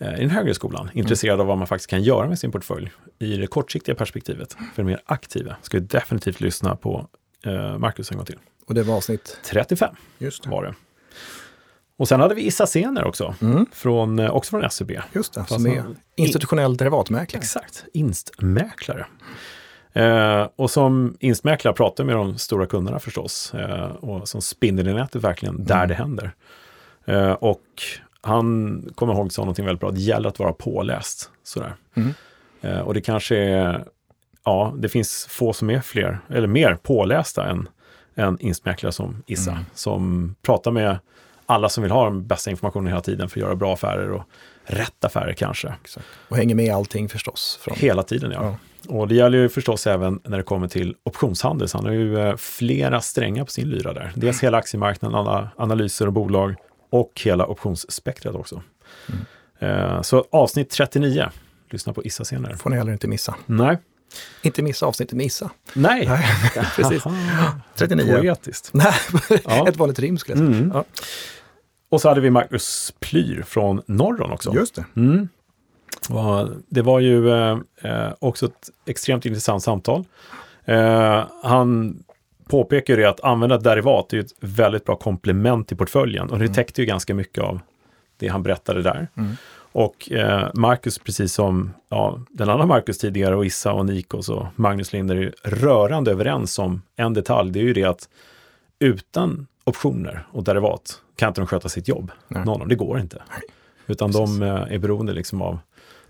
[0.00, 0.98] i den högre skolan, Mm.
[0.98, 4.82] intresserad av vad man faktiskt kan göra med sin portfölj i det kortsiktiga perspektivet, för
[4.82, 7.08] det mer aktiva, ska definitivt lyssna på
[7.44, 8.38] eh, Marcus en gång till.
[8.66, 9.38] Och det var avsnitt...
[9.44, 10.74] 35 Just var det.
[11.96, 14.90] Och sen hade vi Issa Sener också, Mm, från, eh, också från SEB.
[15.12, 15.84] just det, Fast som är
[16.16, 17.40] institutionell derivatmäklare.
[17.42, 19.06] Exakt, instmäklare.
[19.92, 23.54] Eh, och som instmäklare pratar med de stora kunderna förstås.
[23.54, 25.88] Eh, och som spinner i nätet verkligen där Mm.
[25.88, 26.34] det händer.
[27.04, 27.62] Eh, och
[28.22, 31.30] han kommer ihåg sa någonting väldigt bra, det gäller att vara påläst.
[31.42, 31.74] Sådär.
[31.94, 32.14] Mm.
[32.60, 33.84] Eh, och det kanske är,
[34.44, 37.68] ja, det finns få som är fler, eller mer pålästa än,
[38.14, 39.50] än instmäklare som Issa.
[39.50, 39.64] Mm.
[39.74, 40.98] Som pratar med
[41.46, 44.22] alla som vill ha den bästa informationen hela tiden för att göra bra affärer och
[44.64, 45.74] rätt affärer kanske.
[45.82, 46.06] Exakt.
[46.28, 47.58] Och hänger med i allting förstås.
[47.62, 48.56] Från, Hela tiden, ja.
[48.88, 51.68] Och det gäller ju förstås även när det kommer till optionshandel.
[51.68, 54.12] Så han har ju eh, flera strängar på sin lyra där.
[54.14, 56.54] Dels hela aktiemarknaden, alla analyser och bolag
[56.90, 58.62] och hela optionsspektrat också.
[59.58, 61.28] Eh, Så avsnitt 39,
[61.70, 62.56] lyssna på Issa senare.
[62.56, 63.34] får ni heller inte missa.
[63.46, 63.78] Nej.
[64.42, 65.50] Inte missa avsnittet med Issa.
[65.74, 66.06] Nej.
[66.08, 66.26] Nej,
[66.76, 67.06] precis.
[67.06, 68.16] Aha, 39.
[68.20, 68.70] Poetiskt.
[68.74, 68.92] Nej,
[69.44, 69.68] Ja.
[69.68, 70.58] ett vanligt rim skulle jag säga.
[70.58, 70.70] Mm.
[70.74, 70.84] Ja.
[71.90, 74.54] Och så hade vi Marcus Plyr från Norron också.
[74.54, 74.84] Just det.
[74.96, 75.28] Mm.
[76.08, 80.04] Och det var ju eh, eh, också ett extremt intressant samtal.
[80.64, 81.98] Eh, han
[82.48, 86.38] påpekar ju det att använda ett derivat är ett väldigt bra komplement till portföljen och
[86.38, 87.60] det täckte ju ganska mycket av
[88.16, 89.08] det han berättade där.
[89.16, 89.36] Mm.
[89.72, 94.46] Och eh, Marcus, precis som ja, den andra Marcus tidigare och Issa och Nikos och
[94.54, 97.50] Magnus Linder är rörande överens om en detalj.
[97.50, 98.08] Det är ju det att
[98.78, 102.10] utan optioner och derivat kan inte de sköta sitt jobb.
[102.28, 102.44] Nej.
[102.44, 103.22] Någon, av det går inte.
[103.86, 105.58] Utan de eh, är beroende liksom av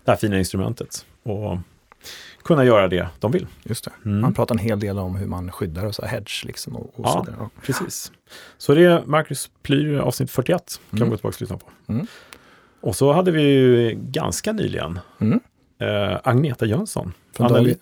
[0.03, 1.57] det här fina instrumentet och
[2.43, 3.47] kunna göra det de vill.
[3.63, 3.91] Just det.
[4.05, 4.21] Mm.
[4.21, 6.75] Man pratar en hel del om hur man skyddar och så här hedge liksom.
[6.75, 7.25] Och, och Ja.
[7.25, 7.49] så.
[7.65, 8.11] Precis.
[8.57, 10.79] Så det är Marcus Plyr avsnitt 41.
[10.89, 11.09] Kan Mm.
[11.09, 11.65] gå tillbaka och lyssna på.
[11.93, 12.07] Mm.
[12.81, 15.39] Och så hade vi ju ganska nyligen Mm.
[15.79, 17.13] eh, Agneta Jönsson.
[17.37, 17.77] Analy-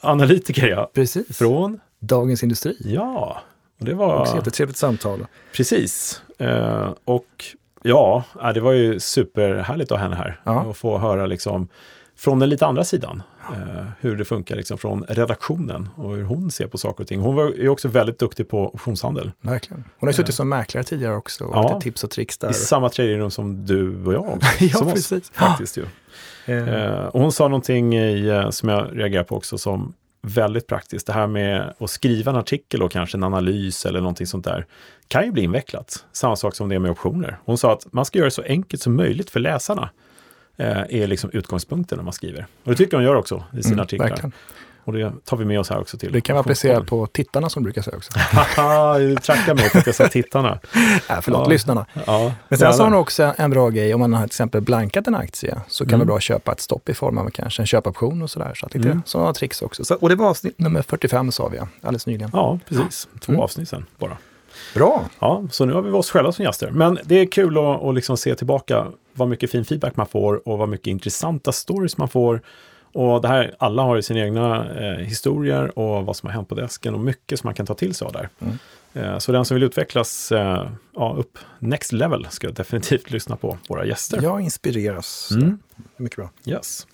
[0.00, 0.90] analytiker, ja.
[0.94, 1.38] Precis.
[1.38, 2.76] Från, Dagens Industri.
[2.84, 3.40] ja,
[3.80, 5.26] och det Också var jättetrevligt samtal.
[5.52, 6.22] precis.
[6.38, 7.44] Eh, och
[7.82, 10.60] ja, ja, det var ju superhärligt att ha henne här Ja.
[10.64, 11.68] och få höra liksom
[12.16, 13.22] från den lite andra sidan.
[13.52, 17.20] Eh, hur det funkar liksom från redaktionen och hur hon ser på saker och ting.
[17.20, 19.30] Hon var, är också väldigt duktig på optionshandel.
[19.40, 19.84] Verkligen.
[19.98, 21.80] Hon har suttit som mäklare tidigare också och Ja.
[21.80, 22.50] tips och tricks där.
[22.50, 24.38] I samma tradingrum som du och jag.
[24.60, 25.30] Ja, som oss, precis.
[25.30, 25.84] faktiskt ju.
[26.46, 31.06] Eh, Eh, hon sa någonting i, eh, som jag reagerar på också som väldigt praktiskt.
[31.06, 34.66] Det här med att skriva en artikel och kanske en analys eller någonting sånt där
[35.08, 36.04] kan ju bli invecklat.
[36.12, 37.38] Samma sak som det med optioner.
[37.44, 39.90] Hon sa att man ska göra det så enkelt som möjligt för läsarna.
[40.56, 42.46] Eh, är liksom utgångspunkten när man skriver.
[42.64, 44.08] Och det tycker hon gör också i sina mm, artiklar.
[44.08, 44.32] verkligen.
[44.84, 46.12] Och det tar vi med oss här också till.
[46.12, 48.12] Det kan vara applicerat på tittarna som brukar säga också.
[49.22, 50.52] Trackar mig att jag sa tittarna.
[51.10, 51.48] äh, förlåt, Ja.
[51.48, 51.86] lyssnarna.
[52.06, 52.84] Ja, Men sen så har gärna.
[52.96, 55.88] hon också en bra grej, om man har till exempel blankat en aktie så kan
[55.94, 55.98] Mm.
[55.98, 58.52] det vara bra att köpa ett stopp i form av kanske en köpoption och sådär.
[58.54, 59.02] Så att lite Mm.
[59.06, 59.84] sådana tricks också.
[59.84, 62.30] Så, och det var avsnitt nummer 45 sa vi, ja, alldeles nyligen.
[62.32, 63.08] Ja, precis.
[63.20, 63.42] Två Mm.
[63.42, 64.16] avsnitt sen bara.
[64.74, 65.04] Bra!
[65.18, 66.70] Ja, så nu har vi oss själva som gäster.
[66.70, 70.48] Men det är kul att, att liksom se tillbaka vad mycket fin feedback man får
[70.48, 72.40] och vad mycket intressanta stories man får.
[72.94, 76.48] Och det här, alla har ju sina egna eh, historier och vad som har hänt
[76.48, 78.28] på desken och mycket som man kan ta till sig av där.
[78.40, 78.58] Mm.
[78.94, 83.58] Eh, så den som vill utvecklas eh, ja, upp next level ska definitivt lyssna på
[83.68, 84.20] våra gäster.
[84.22, 85.30] Jag inspireras.
[85.30, 85.58] Mm.
[85.96, 86.30] Mycket bra.
[86.46, 86.86] Yes.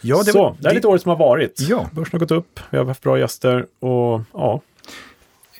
[0.00, 1.60] Ja, så, var- det är lite året som har varit.
[1.68, 1.86] Ja.
[1.92, 4.60] Börsen har gått upp, vi har haft bra gäster och ja,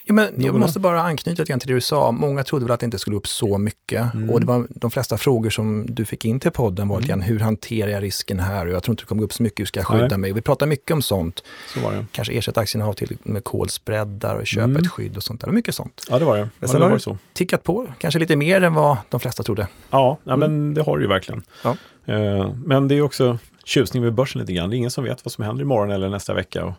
[0.07, 2.11] Ja, men jag Någon- måste bara anknyta lite till det du sa.
[2.11, 4.13] Många trodde väl att det inte skulle upp så mycket.
[4.13, 4.29] Mm.
[4.29, 7.21] Och det var de flesta frågor som du fick in till podden var lite grann,
[7.21, 8.65] hur hanterar jag risken här?
[8.67, 10.17] Och jag tror inte det kommer upp så mycket, hur ska jag skydda Nej.
[10.17, 10.31] mig?
[10.31, 11.43] Och vi pratar mycket om sånt.
[11.73, 11.79] så.
[12.11, 14.81] Kanske ersätta aktierna till med kolspreadar och köpa Mm.
[14.81, 15.51] ett skydd och sånt där.
[15.51, 16.05] Mycket sånt.
[16.09, 16.49] Ja, det var det.
[16.59, 17.17] Ja, sen det har det- så.
[17.33, 19.67] Tickat på, kanske lite mer än vad de flesta trodde.
[19.89, 21.43] Ja, ja men det har det ju verkligen.
[21.63, 21.77] Ja.
[22.05, 24.69] Eh, men det är också tjusning med börsen lite grann.
[24.69, 26.65] Det är ingen som vet vad som händer imorgon eller nästa vecka.
[26.65, 26.73] Och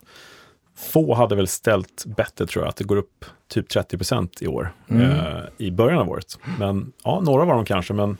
[0.77, 4.47] få hade väl ställt bättre tror jag, att det går upp typ 30 procent i
[4.47, 5.03] år Mm.
[5.11, 6.39] eh, i början av året.
[6.59, 8.17] Men ja, några var de kanske, men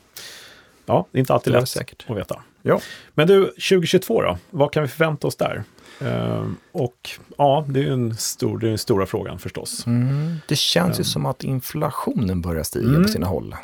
[0.85, 2.05] ja, det är inte alltid lätt säkert.
[2.07, 2.41] att veta.
[2.61, 2.79] Ja.
[3.13, 4.37] Men du, 2022 då?
[4.49, 5.63] Vad kan vi förvänta oss där?
[6.01, 9.85] Eh, och ja, det är ju en stor, det är den stora frågan förstås.
[9.87, 10.35] Mm.
[10.47, 11.05] Det känns ju Um.
[11.05, 13.03] som att inflationen börjar stiga Mm.
[13.03, 13.55] på sina håll.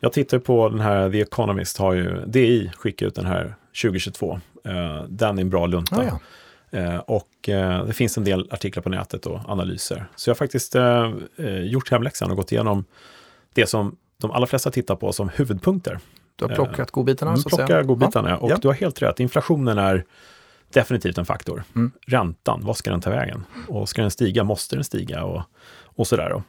[0.00, 4.40] Jag tittar på den här, The Economist har ju, DI skickat ut den här 2022.
[4.64, 5.96] Eh, den är en bra lunta.
[5.96, 6.18] Ah, ja.
[6.76, 10.06] Eh, och eh, det finns en del artiklar på nätet och analyser.
[10.16, 11.10] Så jag har faktiskt eh,
[11.64, 12.84] gjort hemläxan och gått igenom
[13.54, 15.98] det som de allra flesta tittar på som huvudpunkter.
[16.36, 17.66] Du har plockat godbitarna Mm, så att säga.
[17.66, 18.36] plocka godbitarna.
[18.38, 18.56] Och Ja.
[18.62, 20.04] du har helt rätt, inflationen är
[20.72, 21.62] definitivt en faktor.
[21.74, 21.90] Mm.
[22.06, 23.44] Räntan, vad ska den ta vägen?
[23.68, 25.24] Och ska den stiga, måste den stiga?
[25.24, 25.42] Och,
[25.84, 26.42] och sådär då.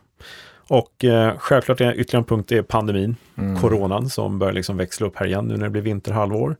[0.70, 3.62] Och eh, självklart är ytterligare en punkt är pandemin, Mm.
[3.62, 6.56] coronan som börjar liksom växla upp här igen nu när det blir vinterhalvår.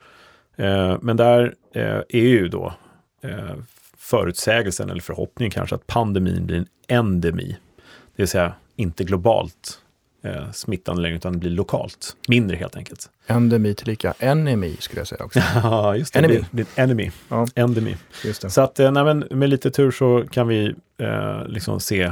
[0.56, 2.74] Eh, men där eh, är ju då
[3.98, 7.58] förutsägelsen eller förhoppningen kanske att pandemin blir en endemi.
[8.16, 9.80] Det vill säga inte globalt
[10.24, 12.16] eh, smittande längre utan det blir lokalt.
[12.28, 13.10] Mindre helt enkelt.
[13.28, 15.40] Endemi tillika enemi skulle jag säga också.
[15.56, 16.20] Ja, just det.
[16.20, 16.44] Enemy.
[16.52, 17.12] Det en enemy.
[17.30, 17.48] Ja.
[17.56, 17.98] Endemi.
[18.24, 18.52] Det.
[18.52, 22.12] Så att eh, nej, men med lite tur så kan vi eh, liksom se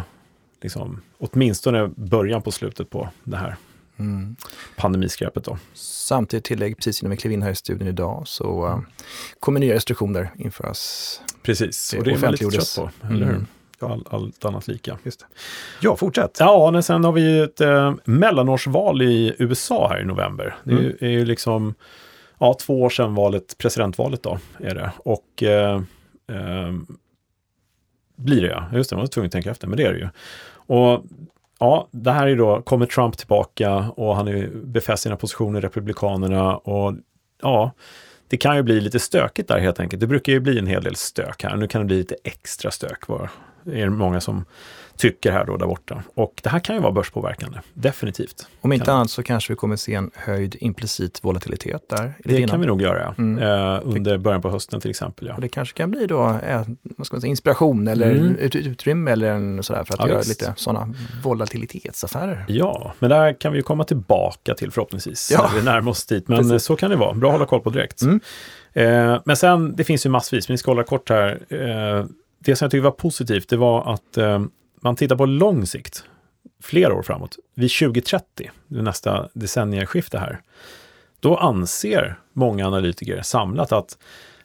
[0.62, 3.56] liksom, åtminstone början på slutet på det här
[4.00, 4.36] Mm.
[4.78, 5.58] pandemiskräpet då.
[5.74, 8.80] Samtidigt tillägg, precis innan vi klev in här i studion idag, så uh,
[9.40, 11.22] kommer nya restriktioner införas.
[11.44, 12.76] Precis, Det och det är offentliggjordes.
[12.76, 13.34] trött på, eller hur?
[13.34, 13.46] Mm.
[13.80, 14.98] All, allt annat lika.
[15.04, 15.26] Just det.
[15.82, 16.38] Ja, fortsätt.
[16.40, 20.56] Ja, men sen har vi ju ett eh, mellanårsval i USA här i november.
[20.64, 21.74] Det är, ju- är ju liksom
[22.40, 24.92] ja, två år sedan valet, presidentvalet då, är det.
[24.98, 25.76] Och eh,
[26.32, 26.74] eh,
[28.16, 30.00] blir det ja, just det, man var tvungen att tänka efter, men det är det
[30.00, 30.10] ju.
[30.68, 31.04] Och
[31.60, 36.58] ja, det här är då, kommer Trump tillbaka och han är befäst sina positioner, Republikanerna
[36.58, 36.94] och
[37.42, 37.72] ja,
[38.28, 40.00] det kan ju bli lite stökigt där helt enkelt.
[40.00, 41.56] Det brukar ju bli en hel del stök här.
[41.56, 43.08] Nu kan det bli lite extra stök.
[43.08, 43.30] Var,
[43.68, 44.46] är det många som
[44.98, 46.04] tycker här då där borta.
[46.16, 48.48] Och det här kan ju vara börspåverkande, definitivt.
[48.62, 52.14] Om inte annat så kanske vi kommer se en höjd implicit volatilitet där.
[52.24, 52.50] Det innan.
[52.50, 53.44] kan vi nog göra, Mm.
[53.44, 55.28] eh, under början på hösten till exempel.
[55.28, 55.36] Ja.
[55.36, 58.36] Och det kanske kan bli då eh, vad ska man säga, inspiration eller Mm.
[58.36, 60.30] ut, utrymme eller en sådär för att Ja, göra visst.
[60.42, 62.46] lite sådana volatilitetsaffärer.
[62.48, 65.30] ja, men det här kan vi ju komma tillbaka till förhoppningsvis.
[65.32, 65.50] Ja.
[65.54, 66.52] när Vi närmar oss dit, men Precis.
[66.52, 67.14] eh, så kan det vara.
[67.14, 68.02] Bra att hålla koll på direkt.
[68.02, 68.20] Mm.
[68.74, 71.40] Eh, men sen, det finns ju massvis, men vi ska hålla kort här.
[72.46, 74.44] Det som jag tycker var positivt, det var att eh,
[74.82, 76.04] man tittar på lång sikt,
[76.64, 80.42] flera år framåt, vid 2030, nästa decennieskifte här,
[81.20, 83.98] då anser många analytiker samlat att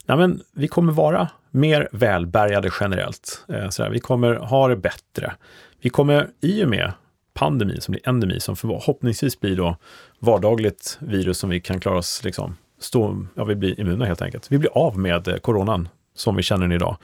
[0.05, 3.45] nej men, vi kommer vara mer välbärgade generellt.
[3.49, 5.35] Eh, sådär, vi kommer ha det bättre.
[5.81, 6.93] Vi kommer i och med
[7.35, 9.77] pandemin som blir endemi, som förhoppningsvis blir då
[10.19, 14.53] vardagligt virus som vi kan klara oss, liksom, stå, ja, vi blir immuna helt enkelt.
[14.53, 16.97] Vi blir av med eh, coronan som vi känner den idag.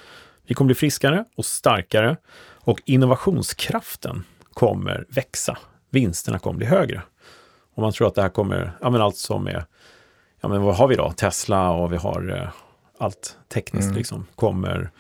[0.47, 2.17] Vi kommer bli friskare och starkare
[2.61, 5.59] och innovationskraften kommer växa.
[5.91, 7.03] Vinsterna kommer bli högre.
[7.75, 9.65] Och man tror att det här kommer, ja men allt som är,
[10.41, 11.13] ja men vad har vi då?
[11.17, 12.49] Tesla och vi har, eh,
[12.99, 13.97] allt tekniskt Mm.
[13.97, 14.91] liksom kommer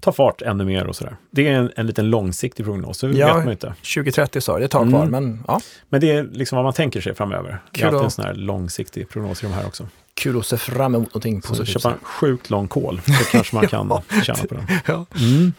[0.00, 1.16] ta fart ännu mer och sådär.
[1.30, 3.26] Det är en, en liten långsiktig prognos, det Ja.
[3.34, 3.74] vet man inte.
[3.94, 5.10] 2030 sa det är ett tag kvar, Mm.
[5.24, 7.50] men ja, Men det är liksom vad man tänker sig framöver.
[7.70, 9.88] Det Kul är alltid en sån här långsiktig prognos i de här också.
[10.20, 11.68] Kul att se fram emot någonting Så positivt.
[11.82, 14.22] köpa en sjukt lång kol, så kanske man kan Ja.
[14.22, 14.66] tjäna på den.
[14.86, 15.06] Ja.
[15.18, 15.52] Mm.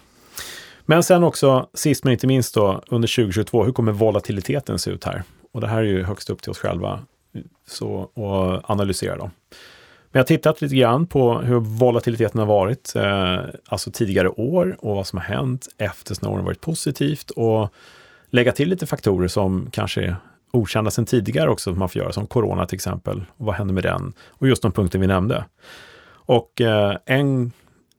[0.85, 5.03] Men sen också, sist men inte minst då, under 2022, hur kommer volatiliteten se ut
[5.03, 5.23] här?
[5.51, 6.99] Och det här är ju högst upp till oss själva
[7.67, 9.23] så, att analysera då.
[9.23, 14.75] Men jag har tittat lite grann på hur volatiliteten har varit, eh, alltså tidigare år
[14.79, 17.73] och vad som har hänt efter åren varit positivt och
[18.29, 20.15] lägga till lite faktorer som kanske
[20.57, 23.25] okända sedan tidigare också, som man får göra, som corona till exempel.
[23.37, 24.13] Och vad händer med den?
[24.27, 25.45] Och just de punkter vi nämnde.
[26.09, 27.51] Och eh, en,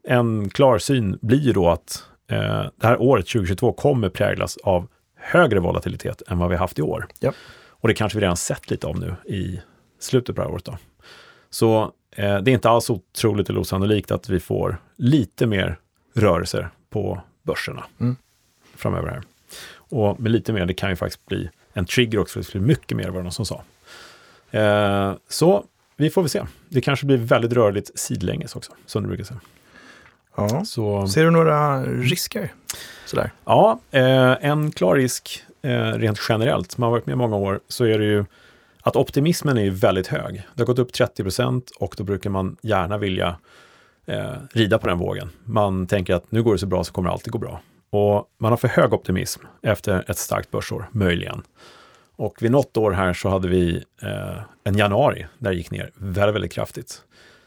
[0.09, 5.61] en klar syn blir då att eh, det här året 2022 kommer präglas av högre
[5.61, 7.07] volatilitet än vad vi haft i år.
[7.21, 7.35] Japp.
[7.71, 9.61] Och det kanske vi redan sett lite av nu i
[10.01, 10.65] slutet på det här året.
[10.65, 10.79] Då.
[11.51, 11.83] Så
[12.17, 15.79] eh, det är inte alls otroligt eller osannolikt att vi får lite mer
[16.15, 18.17] rörelser på börserna Mm.
[18.77, 19.23] framöver här.
[19.77, 22.69] Och med lite mer, det kan ju faktiskt bli en trigger också, det skulle bli
[22.69, 23.63] mycket mer var det någon som sa.
[24.51, 25.65] Eh, så
[25.97, 26.43] vi får väl se.
[26.69, 29.41] Det kanske blir väldigt rörligt sidlänges också, som du brukar säga.
[30.37, 30.65] Ja.
[30.65, 32.53] Så, Ser du några risker?
[33.07, 33.33] Sådär.
[33.45, 37.85] ja, eh, en klar risk eh, rent generellt, som har varit med många år, så
[37.85, 38.25] är det ju
[38.83, 40.35] att optimismen är väldigt hög.
[40.55, 43.37] Det har gått upp 30 procent och då brukar man gärna vilja
[44.07, 45.31] eh, rida på den vågen.
[45.45, 47.61] Man tänker att nu går det så bra så kommer alltid gå bra.
[47.91, 51.43] Och man har för hög optimism efter ett starkt börsår, möjligen.
[52.17, 55.91] Och vid något år här så hade vi eh, en januari där det gick ner
[55.95, 57.03] väldigt, väldigt kraftigt.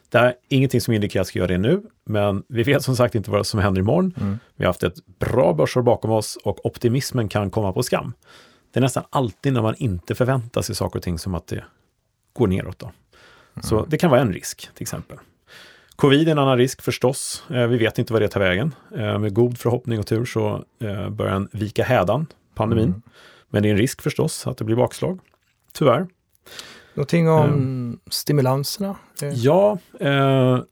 [0.09, 3.15] Det är ingenting som indikerar att ska göra det nu, men vi vet som sagt
[3.15, 4.13] inte vad som händer imorgon.
[4.19, 4.39] Mm.
[4.55, 8.13] Vi har haft ett bra börsår bakom oss och optimismen kan komma på skam.
[8.73, 11.63] Det är nästan alltid när man inte förväntar sig saker och ting som att det
[12.33, 12.79] går neråt.
[12.79, 12.91] Då.
[13.61, 15.17] Så det kan vara en risk till exempel.
[16.01, 17.43] Covid är en annan risk förstås.
[17.49, 18.75] Eh, Vi vet inte vad det tar vägen.
[18.95, 22.85] Eh, Med god förhoppning och tur så eh, börjar den vika hädan, pandemin.
[22.85, 23.01] Mm.
[23.49, 25.19] Men det är en risk förstås att det blir bakslag.
[25.73, 26.07] Tyvärr.
[26.93, 28.95] Någonting om stimulanserna?
[29.21, 29.77] Eh, Ja,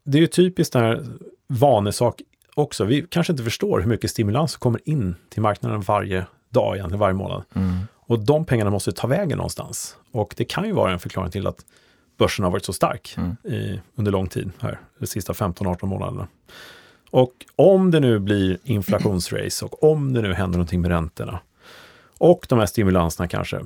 [0.04, 1.06] det är ju typiskt den här
[1.48, 2.22] vanesak
[2.56, 2.86] också.
[2.86, 7.00] Vi kanske inte förstår hur mycket stimulans som kommer in till marknaden varje dag, egentligen
[7.00, 7.44] varje månad.
[7.56, 7.78] Mm.
[7.96, 9.98] Och de pengarna måste ta vägen någonstans.
[10.12, 11.66] Och det kan ju vara en förklaring till att
[12.20, 13.36] börsen har varit så stark Mm.
[13.44, 16.28] i, under lång tid här, de sista 15-18 månaderna.
[17.12, 21.40] Och om det nu blir inflationsrace och om det nu händer någonting med räntorna
[22.18, 23.60] och de här stimulanserna kanske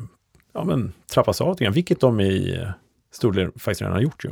[0.53, 2.67] ja, men, trappas av lite grann, vilket de i eh,
[3.11, 4.31] stor del faktiskt redan har gjort ju.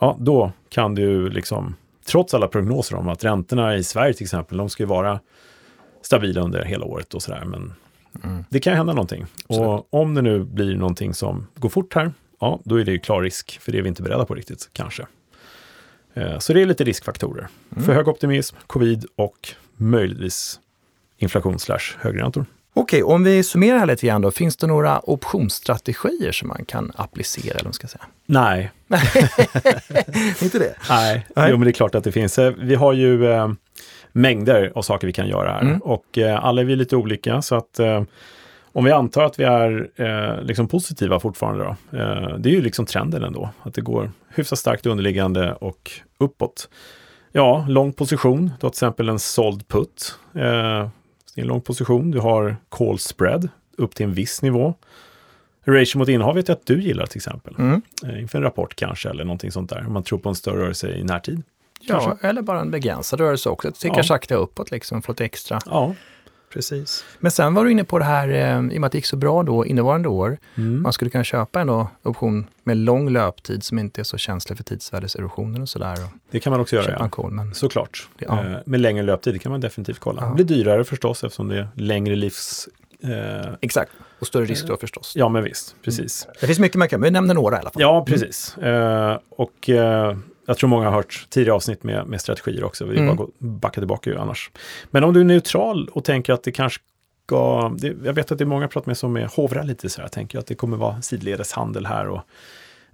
[0.00, 1.74] Ja, då kan ju liksom,
[2.06, 5.20] trots alla prognoser om att räntorna i Sverige till exempel, de ska ju vara
[6.02, 7.72] stabila under hela året och sådär, men
[8.24, 8.44] Mm.
[8.50, 9.26] det kan hända någonting.
[9.48, 9.68] Absolut.
[9.68, 12.98] Och om det nu blir någonting som går fort här, ja, då är det ju
[12.98, 15.06] klar risk, för det är vi inte beredda på riktigt, kanske.
[16.14, 17.48] Eh, Så det är lite riskfaktorer.
[17.72, 17.84] Mm.
[17.84, 20.60] För hög optimism, covid och möjligtvis
[21.18, 22.44] inflation slash högre räntor.
[22.74, 24.30] Okej, om vi summerar här lite grann då.
[24.30, 27.54] Finns det några optionsstrategier som man kan applicera?
[27.54, 28.04] Eller vad ska säga?
[28.26, 28.70] Nej,
[30.42, 30.74] Inte det?
[30.88, 31.26] nej.
[31.36, 31.50] Nej.
[31.50, 32.38] Jo, men det är klart att det finns.
[32.38, 33.48] Eh, Vi har ju eh,
[34.12, 35.78] mängder av saker vi kan göra här Mm.
[35.78, 38.02] och eh, alla är vi lite olika så att eh,
[38.72, 42.62] om vi antar att vi är eh, liksom positiva fortfarande då, eh, det är ju
[42.62, 46.68] liksom trenden ändå, att det går hyfsat starkt underliggande och uppåt.
[47.32, 50.18] Ja, lång position, du har till exempel en såld put.
[50.34, 50.40] Eh,
[51.34, 54.74] det är en lång position, du har call spread upp till en viss nivå.
[55.64, 57.54] Ratio mot innehav vet jag att du gillar till exempel.
[57.58, 57.82] Mm.
[58.04, 60.62] Eh, inför en rapport kanske eller någonting sånt där, om man tror på en större
[60.62, 61.42] rörelse i närtid.
[61.80, 62.26] Ja, Kanske.
[62.28, 63.72] eller bara en begränsad rörelse också.
[63.72, 64.02] Tickar Ja.
[64.02, 65.58] sakta uppåt liksom, få lite extra.
[65.66, 65.94] Ja.
[66.52, 67.04] Precis.
[67.18, 69.06] Men sen var du inne på det här, eh, i och med att det gick
[69.06, 70.82] så bra då innevarande år, Mm.
[70.82, 71.70] man skulle kunna köpa en
[72.02, 75.96] option med lång löptid som inte är så känslig för tidsvärdeserosioner och sådär.
[76.30, 77.08] Det kan man också göra, ja.
[77.08, 78.08] call, men Såklart.
[78.18, 78.44] Ja.
[78.44, 80.22] Eh, med längre löptid kan man definitivt kolla.
[80.22, 80.28] Ja.
[80.28, 82.68] Det blir dyrare förstås eftersom det är längre livs...
[83.02, 83.92] Eh, exakt.
[84.18, 85.12] Och större risk då förstås.
[85.16, 85.74] ja, men visst.
[85.84, 86.28] Precis.
[86.40, 87.82] Det finns mycket man kan, vi nämner några i alla fall.
[87.82, 88.58] Ja, precis.
[88.58, 90.16] Eh, och eh,
[90.50, 92.84] jag tror många har hört tidigare avsnitt med, med strategier också.
[92.84, 93.06] Vi Mm.
[93.06, 94.50] bara gå, backa tillbaka ju annars.
[94.90, 96.80] Men om du är neutral och tänker att det kanske
[97.26, 97.72] ska...
[97.78, 100.00] Det, jag vet att det är många jag pratar med som är hovrar lite så
[100.00, 100.08] här.
[100.08, 102.22] Tänker att det kommer vara sidledeshandel här och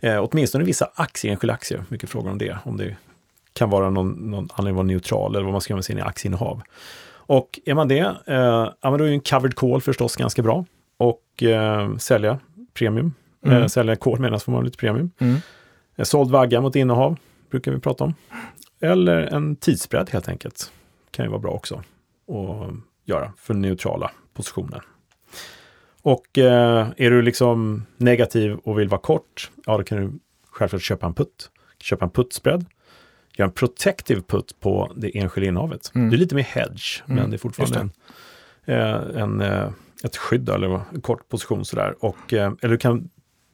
[0.01, 1.85] eh, åtminstone vissa aktier, enskilda aktier.
[1.89, 2.57] Mycket frågor om det.
[2.65, 2.97] Om det
[3.53, 6.05] kan vara någon, någon anledning att vara neutral eller vad man ska göra med sina
[6.05, 6.63] aktieinnehav.
[7.09, 10.43] Och är man det, eh, ja, men då är ju en covered call förstås ganska
[10.43, 10.65] bra.
[10.97, 12.39] Och eh, sälja
[12.75, 13.15] premium.
[13.47, 13.63] Mm.
[13.63, 15.11] Eh, sälja call medan får man lite premium.
[15.19, 15.37] Mm.
[15.97, 17.17] En såld vagga mot innehav
[17.57, 18.15] brukar vi prata om.
[18.81, 20.73] Eller en tidsbredd helt enkelt.
[21.11, 21.75] Kan ju vara bra också
[22.29, 24.83] att göra för neutrala positioner.
[26.03, 30.13] Och eh, är du liksom negativ och vill vara kort, ja då kan du
[30.51, 31.51] självklart köpa en putt.
[31.79, 32.65] Köpa en puttspread.
[33.37, 35.93] göra en protective put på det enskilda innehavet.
[35.95, 36.11] Mm.
[36.11, 37.91] Det är lite mer hedge, Mm, men det är fortfarande en,
[38.75, 39.71] eh, en, eh,
[40.05, 41.95] ett skydd eller en kort position sådär.
[42.01, 43.11] Och, eh, eller du kan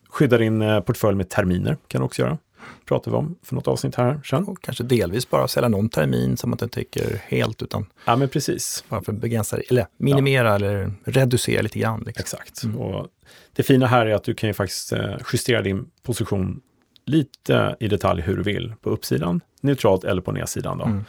[0.08, 2.38] skydda din portfölj med terminer, kan du också göra.
[2.84, 4.48] Pratar vi om för något avsnitt här sen.
[4.48, 8.28] Och kanske delvis bara sälja någon termin som man inte tycker helt utan Ja, men
[8.28, 8.84] precis.
[8.88, 12.02] bara för att begränsa, eller minimera eller reducera lite grann.
[12.06, 12.20] Liksom.
[12.20, 12.62] Exakt.
[12.62, 12.78] Mm.
[12.78, 13.08] Och
[13.52, 16.60] det fina här är att du kan ju faktiskt eh, justera din position
[17.06, 18.74] lite i detalj hur du vill.
[18.82, 20.78] På uppsidan, neutralt eller på nedsidan.
[20.78, 20.84] Då.
[20.84, 21.04] Mm.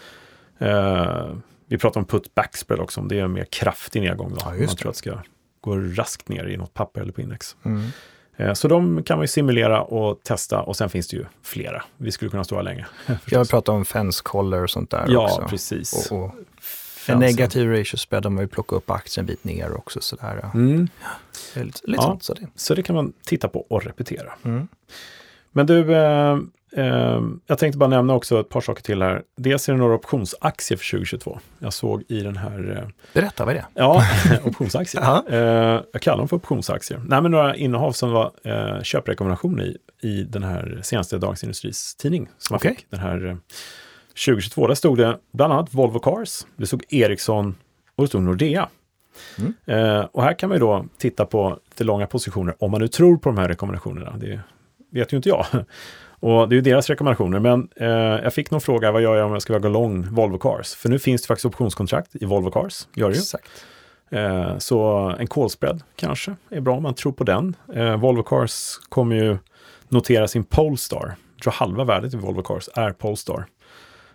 [0.58, 1.36] Eh,
[1.68, 4.30] vi pratar om put backspread också, om det är en mer kraftig nedgång.
[4.30, 5.18] Då, Ja, man tror att det ska
[5.62, 7.56] gå raskt ner i något papper eller på index.
[7.64, 7.88] Mm.
[8.38, 11.84] Eh, så de kan man ju simulera och testa och sen finns det ju flera.
[11.98, 12.86] Vi skulle kunna stå här länge.
[13.26, 15.48] Jag pratar om fence collar och sånt där Ja, också.
[15.50, 16.12] precis.
[16.12, 16.32] Och, och
[17.08, 20.02] en negativ ratio spread om man vill plocka upp aktien en bit ner också.
[20.02, 20.40] Sådär.
[20.44, 20.52] ja.
[20.54, 20.88] Mm.
[21.54, 22.02] Är Lite, lite Ja.
[22.02, 22.24] sånt.
[22.24, 22.48] Så det.
[22.56, 24.34] Så det kan man titta på och repetera.
[24.44, 24.68] Mm.
[25.52, 25.96] Men du,
[26.76, 29.22] eh, jag tänkte bara nämna också ett par saker till här.
[29.38, 31.40] Dels är det några optionsaktier för 2022.
[31.60, 33.66] Jag såg i den här, eh, Berätta, vad är det?
[33.74, 34.04] ja,
[34.44, 35.02] optionsaktier.
[35.02, 35.24] Jaha.
[35.30, 37.02] eh, jag kallar dem för optionsaktier.
[37.08, 41.96] Nej, men några innehav som var eh, köprekommendation i, i den här senaste Dagens Industris
[41.96, 42.30] tidning.
[42.38, 42.76] Som Okej.
[42.76, 43.36] fick den här eh,
[44.26, 44.68] 2022.
[44.68, 47.56] Där stod det bland annat Volvo Cars, det stod Ericsson
[47.96, 48.70] och det stod Nordea.
[49.38, 49.54] Mm.
[49.66, 52.88] Eh, och här kan man ju då titta på lite långa positioner om man nu
[52.88, 54.14] tror på de här rekommendationerna.
[54.18, 54.40] Det
[54.92, 55.46] vet ju inte jag.
[56.24, 57.88] Och det är ju deras rekommendationer, men eh,
[58.24, 60.74] jag fick någon fråga, vad gör jag om jag ska gå lång Volvo Cars?
[60.76, 63.20] För nu finns det faktiskt optionskontrakt i Volvo Cars, gör det ju.
[63.22, 63.66] Exakt.
[64.10, 64.86] Eh, så
[65.20, 67.56] en call spread kanske är bra om man tror på den.
[67.74, 69.38] Eh, Volvo Cars kommer ju
[69.90, 71.16] notera sin Polestar.
[71.36, 73.46] Jag tror halva värdet i Volvo Cars är Polestar.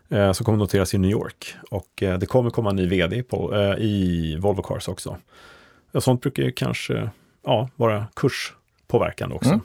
[0.08, 1.54] Eh, som kommer noteras i New York.
[1.70, 5.16] Och eh, det kommer komma en ny vd på, eh, i Volvo Cars också.
[5.98, 7.10] Sånt brukar ju kanske
[7.44, 9.50] ja, vara kurspåverkande också.
[9.50, 9.60] Mm.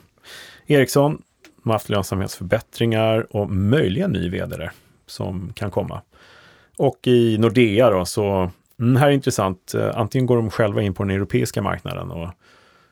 [0.66, 1.22] Ericsson
[1.64, 4.72] de har haft lönsamhetsförbättringar och möjligen ny vd där
[5.06, 6.00] som kan komma.
[6.78, 8.50] Och i Nordea då så,
[8.80, 12.28] mm, här är intressant, eh, antingen går de själva in på den europeiska marknaden och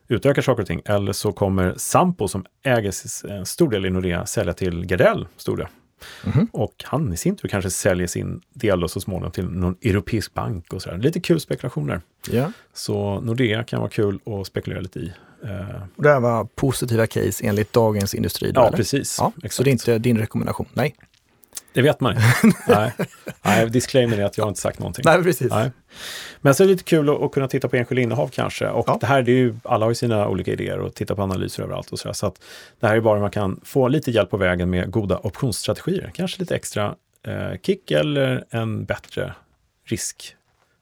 [0.09, 2.93] utökar saker och ting, eller så kommer Sampo som äger
[3.31, 5.69] en stor del i Nordea sälja till Gardell, stod det.
[6.25, 6.49] Mhm.
[6.53, 10.73] Och han i sin tur kanske säljer sin del så småningom till någon europeisk bank
[10.73, 10.99] och sådär.
[10.99, 12.01] Lite kul spekulationer.
[12.31, 12.53] Ja.
[12.75, 15.13] Så Nordea kan vara kul att spekulera lite i.
[15.45, 18.53] Eh, Och det här var positiva case enligt Dagens Industri?
[18.53, 18.77] Då, ja, eller?
[18.77, 19.17] precis.
[19.21, 20.67] Ja, så det är inte din rekommendation?
[20.73, 20.95] Nej.
[21.73, 22.59] Det vet man inte.
[22.69, 22.93] Nej.
[23.43, 25.03] Nej, disclaimer är att jag har inte sagt någonting.
[25.07, 25.51] Nej, precis.
[25.51, 25.71] Nej.
[26.41, 28.69] Men så är det lite kul att, att kunna titta på enskilda innehav kanske.
[28.69, 28.99] Och Ja.
[29.01, 31.63] det här, det är ju, alla har ju sina olika idéer och titta på analyser
[31.63, 32.13] överallt och sådär.
[32.13, 32.43] Så att
[32.81, 36.11] det här är bara man kan få lite hjälp på vägen med goda optionsstrategier.
[36.15, 36.95] Kanske lite extra
[37.27, 39.35] eh, kick eller en bättre
[39.85, 40.37] risk,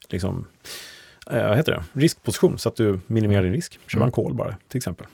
[0.08, 0.46] liksom,
[1.30, 2.00] eh, vad heter det?
[2.00, 3.78] riskposition så att du minimerar din risk.
[3.86, 4.06] Kör Mm.
[4.06, 5.06] en call bara till exempel.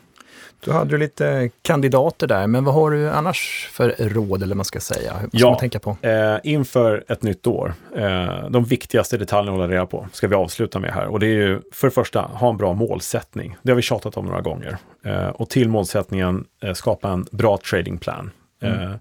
[0.64, 4.56] Du hade ju lite kandidater där, men vad har du annars för råd, eller vad
[4.56, 5.12] man ska säga?
[5.12, 5.50] Vad ska Ja.
[5.50, 5.96] man tänka på?
[6.02, 10.34] Eh, inför ett nytt år, eh, de viktigaste detaljerna att hålla reda på ska vi
[10.34, 11.06] avsluta med här.
[11.06, 13.56] Och det är ju för det första, ha en bra målsättning.
[13.62, 14.76] Det har vi tjatat om några gånger.
[15.04, 18.30] Eh, och till målsättningen, eh, skapa en bra tradingplan.
[18.62, 18.92] Eh,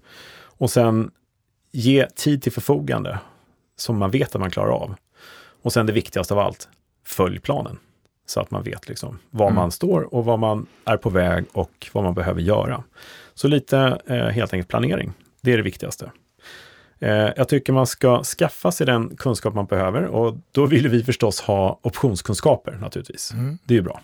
[0.58, 1.10] och sen
[1.72, 3.18] ge tid till förfogande
[3.76, 4.94] som man vet att man klarar av.
[5.62, 6.68] Och sen det viktigaste av allt,
[7.06, 7.78] följ planen.
[8.26, 9.54] Så att man vet liksom var Mm.
[9.54, 12.82] man står och vad man är på väg och vad man behöver göra.
[13.34, 15.12] Så lite eh, helt enkelt planering.
[15.40, 16.10] Det är det viktigaste.
[16.98, 21.04] Eh, jag tycker man ska skaffa sig den kunskap man behöver och då vill vi
[21.04, 23.32] förstås ha optionskunskaper naturligtvis.
[23.32, 23.58] Mm.
[23.64, 24.00] Det är ju bra.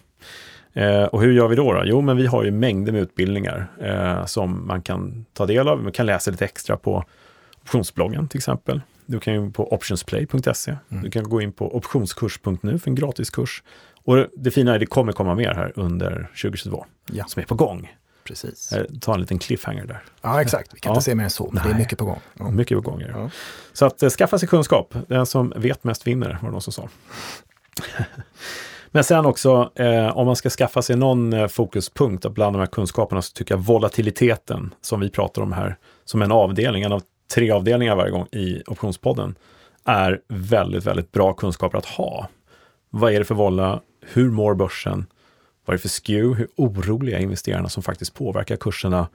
[0.72, 1.82] Eh, och hur gör vi då, då?
[1.84, 5.82] Jo, men vi har ju mängder med utbildningar eh, som man kan ta del av.
[5.82, 7.04] Man kan läsa lite extra på
[7.62, 8.80] optionsbloggen till exempel.
[9.06, 10.76] Du kan ju på optionsplay.se.
[10.90, 11.02] Mm.
[11.02, 13.62] Du kan gå in på optionskurs.nu för en gratiskurs.
[14.04, 17.46] Och det, fina är att det kommer komma mer här under 2022 Ja, som är
[17.46, 17.92] på gång.
[18.24, 18.72] precis.
[18.72, 20.02] Eh, Ta en liten cliffhanger där.
[20.22, 20.74] Ja, exakt.
[20.74, 20.94] Vi kan Ja.
[20.94, 21.82] inte se mer än så, men det är Nej.
[21.82, 22.20] mycket på gång.
[22.38, 22.50] Ja.
[22.50, 23.00] Mycket på gång.
[23.02, 23.12] är det.
[23.18, 23.30] Ja.
[23.72, 24.94] Så att eh, skaffa sig kunskap.
[25.08, 26.88] Den som vet mest vinner, var det någon som sa.
[28.94, 32.66] Men sen också, eh, om man ska skaffa sig någon eh, fokuspunkt bland de här
[32.66, 37.02] kunskaperna så tycker jag volatiliteten som vi pratar om här, som en avdelning, en av
[37.34, 39.34] tre avdelningar varje gång i optionspodden,
[39.84, 42.28] är väldigt, väldigt bra kunskaper att ha.
[42.94, 43.80] Vad är det för volla?
[44.00, 45.06] Hur mår börsen?
[45.64, 46.38] Vad är det för skew?
[46.38, 49.08] Hur oroliga är investerarna som faktiskt påverkar kurserna?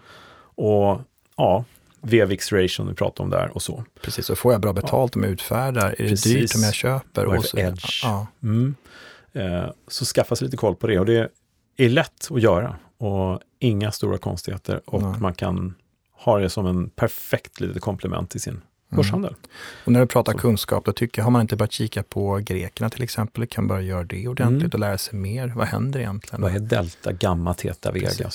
[0.55, 1.01] Och
[1.37, 1.65] ja,
[2.01, 3.83] VVX ration vi pratade om där och så.
[4.01, 5.85] Precis, så får jag bra betalt om jag utfärdar?
[5.85, 6.33] Är det Precis.
[6.33, 7.25] dyrt om jag köper?
[7.25, 8.01] Vad är det Och för edge?
[8.03, 8.75] Ja, Mm.
[9.33, 11.29] Eh, så skaffa sig lite koll på det och det
[11.77, 15.19] är lätt att göra och inga stora konstigheter och Nej.
[15.19, 15.75] man kan
[16.11, 19.35] ha det som en perfekt litet komplement i sin börshandel.
[19.85, 20.37] och när du pratar Så.
[20.37, 23.81] kunskap, då tycker jag, har man inte börjat kika på grekerna till exempel, kan börja
[23.81, 24.71] göra det ordentligt Mm.
[24.73, 25.53] och lära sig mer.
[25.55, 26.41] Vad händer egentligen?
[26.41, 28.29] Vad är delta, gamma, teta, vega?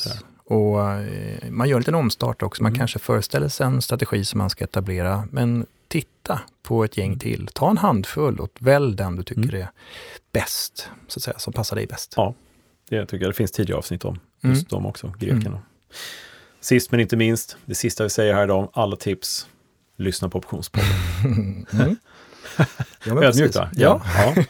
[0.44, 2.62] Och eh, man gör en liten omstart också.
[2.62, 2.78] Man Mm.
[2.78, 5.28] kanske föreställer sig en strategi som man ska etablera.
[5.30, 7.48] Men titta på ett gäng till.
[7.54, 9.60] Ta en handfull och välj den du tycker Mm.
[9.62, 9.68] är
[10.32, 12.14] bäst, så att säga, som passar dig bäst.
[12.16, 12.34] Ja,
[12.88, 13.30] det tycker jag.
[13.32, 14.54] Det finns tidigare avsnitt om Mm.
[14.56, 15.62] just dem också, grekerna.
[16.60, 19.46] Sist men inte minst, det sista vi säger här idag, alla tips,
[20.02, 20.88] lyssna på optionspodden.
[21.72, 21.96] Mm.
[23.06, 23.68] Ja, Ödmjukt va?
[23.74, 24.00] Ja.
[24.16, 24.44] ja.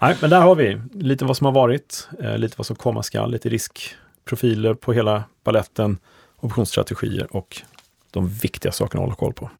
[0.00, 3.02] Nej, men där har vi lite vad som har varit, eh, lite vad som komma
[3.02, 5.98] skall, lite riskprofiler på hela baletten,
[6.40, 7.62] optionsstrategier och
[8.10, 9.50] de viktiga sakerna att hålla koll på.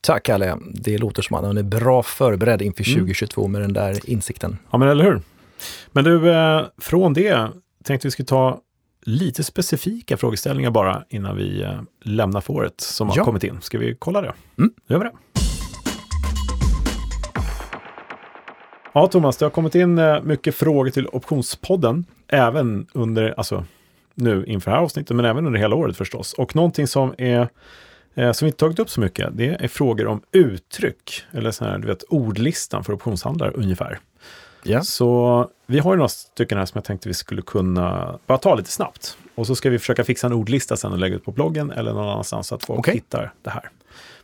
[0.00, 0.58] Tack Kalle.
[0.74, 2.94] Det låter som att han är bra förberedd inför Mm.
[3.00, 4.58] 2022 med den där insikten.
[4.70, 5.22] Ja, men eller hur?
[5.92, 7.48] Men du, eh, från det
[7.84, 8.60] tänkte vi skulle ta
[9.06, 13.24] lite specifika frågeställningar bara innan vi eh, lämnar för året som har Ja.
[13.24, 13.58] kommit in.
[13.60, 14.32] Ska vi kolla det?
[14.58, 14.72] Mm.
[14.86, 15.12] Då gör vi det.
[18.92, 23.64] Ja, Thomas, det har kommit in eh, mycket frågor till Optionspodden, även under, alltså
[24.14, 26.32] nu inför det här avsnittet, men även under hela året förstås.
[26.32, 27.48] Och någonting som är
[28.14, 31.66] eh, som vi inte tagit upp så mycket, det är frågor om uttryck, eller sån
[31.68, 33.98] här, du vet, ordlistan för optionshandlare ungefär.
[34.64, 34.82] Ja.
[34.82, 38.54] Så vi har ju några stycken här som jag tänkte vi skulle kunna bara ta
[38.54, 39.16] lite snabbt.
[39.34, 41.92] Och så ska vi försöka fixa en ordlista sen och lägga ut på bloggen eller
[41.92, 42.94] någon annanstans så att folk Okej.
[42.94, 43.70] hittar det här.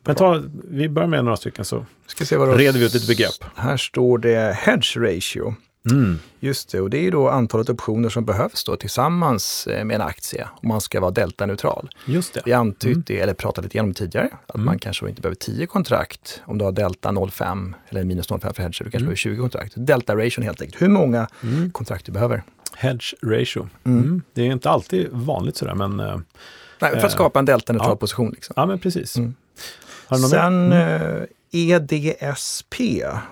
[0.05, 3.07] Men ta, vi börjar med några stycken så Ska se vad reder vi ut lite
[3.07, 3.45] begrepp.
[3.55, 5.55] Här står det hedge ratio.
[5.91, 6.19] Mm.
[6.41, 9.95] Just det, och det är ju då antalet optioner som behövs då tillsammans eh, med
[9.95, 11.91] en aktie om man ska vara delta-neutral.
[12.07, 12.43] Just det.
[12.45, 14.65] Vi antytt det, eller pratat lite grann om tidigare, att Mm.
[14.65, 18.63] man kanske inte behöver 10 kontrakt om du har delta 0,5 eller minus 0,5 för
[18.63, 19.03] hedge, du kanske Mm.
[19.05, 19.73] behöver 20 kontrakt.
[19.77, 21.71] Delta-ration helt enkelt, hur många Mm.
[21.71, 22.43] kontrakt du behöver.
[22.77, 23.69] Hedge ratio.
[23.85, 23.99] Mm.
[23.99, 24.23] Mm.
[24.35, 26.17] Det är inte alltid vanligt sådär, men eh,
[26.79, 27.97] Nej, för Eh, att skapa en delta-neutral ja.
[27.97, 28.31] position.
[28.31, 28.53] Liksom.
[28.57, 29.17] ja, men precis.
[29.17, 29.35] Mm.
[30.07, 30.73] Har du något Sen?
[30.73, 31.03] Mm.
[31.03, 31.23] eh,
[31.53, 32.75] EDSP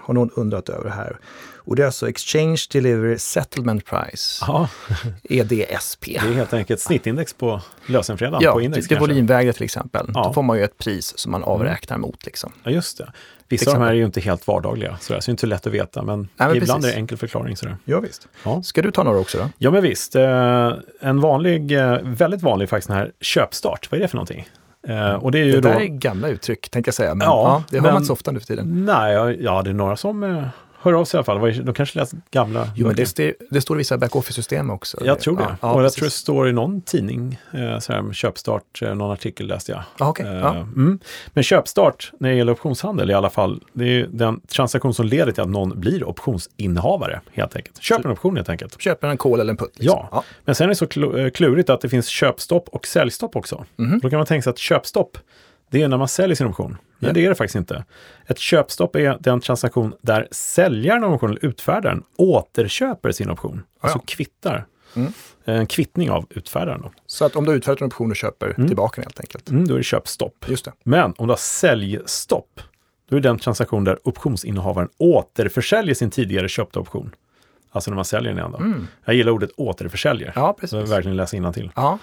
[0.02, 1.18] har någon undrat över här.
[1.56, 4.68] Och det är alltså Exchange Delivery Settlement Price, Ja,
[5.22, 6.04] EDSP.
[6.04, 9.00] det är helt enkelt snittindex på lösenfredagen Ja, på index kanske.
[9.00, 10.10] volymvägda till exempel.
[10.14, 10.22] Ja.
[10.24, 12.26] Då får man ju ett pris som man avräknar mot.
[12.26, 12.52] Liksom.
[12.62, 13.12] Ja, just det.
[13.48, 15.72] Vissa av de här är ju inte helt vardagliga, så det är inte lätt att
[15.72, 16.84] veta, men, men ibland precis.
[16.84, 17.56] är det enkel förklaring.
[17.56, 17.76] Sådär.
[17.84, 18.28] Ja, visst.
[18.44, 18.62] Ja.
[18.62, 19.48] Ska du ta några också då?
[19.58, 20.16] Ja, men visst.
[20.16, 23.88] Eh, en vanlig, eh, väldigt vanlig faktiskt, den här köpstart.
[23.90, 24.48] Vad är det för någonting?
[24.88, 25.68] Eh, och det är ju Det då...
[25.68, 27.14] där är gamla uttryck, tänkte jag säga.
[27.14, 28.84] Men, Ja, ja, det hör men- man inte så ofta nu för tiden.
[28.84, 30.42] Nej, ja, ja, det är några som eh,
[30.80, 31.64] hör av sig i alla fall.
[31.64, 34.98] De kanske läst gamla Jo, men det, st- det står i vissa back-office-system också.
[35.04, 35.42] Jag tror det.
[35.42, 38.94] Ja, ja, och jag tror det står i någon tidning, eh, så här, köpstart, eh,
[38.94, 39.82] någon artikel läste jag.
[39.98, 40.26] Ja, okej.
[40.26, 40.50] Eh, Ja.
[40.56, 40.98] mm.
[41.28, 45.32] Men köpstart när det gäller optionshandel i alla fall, det är den transaktion som leder
[45.32, 47.82] till att någon blir optionsinnehavare helt enkelt.
[47.82, 48.80] Köper en option helt enkelt.
[48.80, 49.78] Köper en call eller en put.
[49.78, 50.06] Liksom.
[50.12, 50.24] Ja.
[50.44, 53.64] Men sen är det så eh, klurigt att det finns köpstopp och säljstopp också.
[53.76, 53.98] Mhm.
[54.02, 55.18] Då kan man tänka sig att köpstopp,
[55.70, 56.76] det är när man säljer sin option.
[56.98, 57.12] Men Ja.
[57.14, 57.84] det är det faktiskt inte.
[58.26, 63.62] Ett köpstopp är den transaktion där säljaren av optionen, utfärdaren, återköper sin option.
[63.80, 64.02] Alltså Ja.
[64.06, 64.66] kvittar.
[64.96, 65.12] Mm.
[65.44, 66.80] En kvittning av utfärdaren.
[66.82, 66.92] Då.
[67.06, 68.66] Så att om du har utfärdat en option och köper Mm.
[68.66, 69.50] tillbaka den helt enkelt.
[69.50, 70.44] Mm, då är det köpstopp.
[70.48, 70.72] Just det.
[70.84, 72.60] Men om du har säljstopp,
[73.08, 77.14] då är det den transaktion där optionsinnehavaren återförsäljer sin tidigare köpta option.
[77.70, 78.54] Alltså när man säljer den igen.
[78.54, 78.86] Mm.
[79.04, 80.32] Jag gillar ordet återförsäljer.
[80.34, 80.92] Ja, Så jag precis.
[80.92, 81.70] verkligen läsa innantill.
[81.76, 81.98] Ja.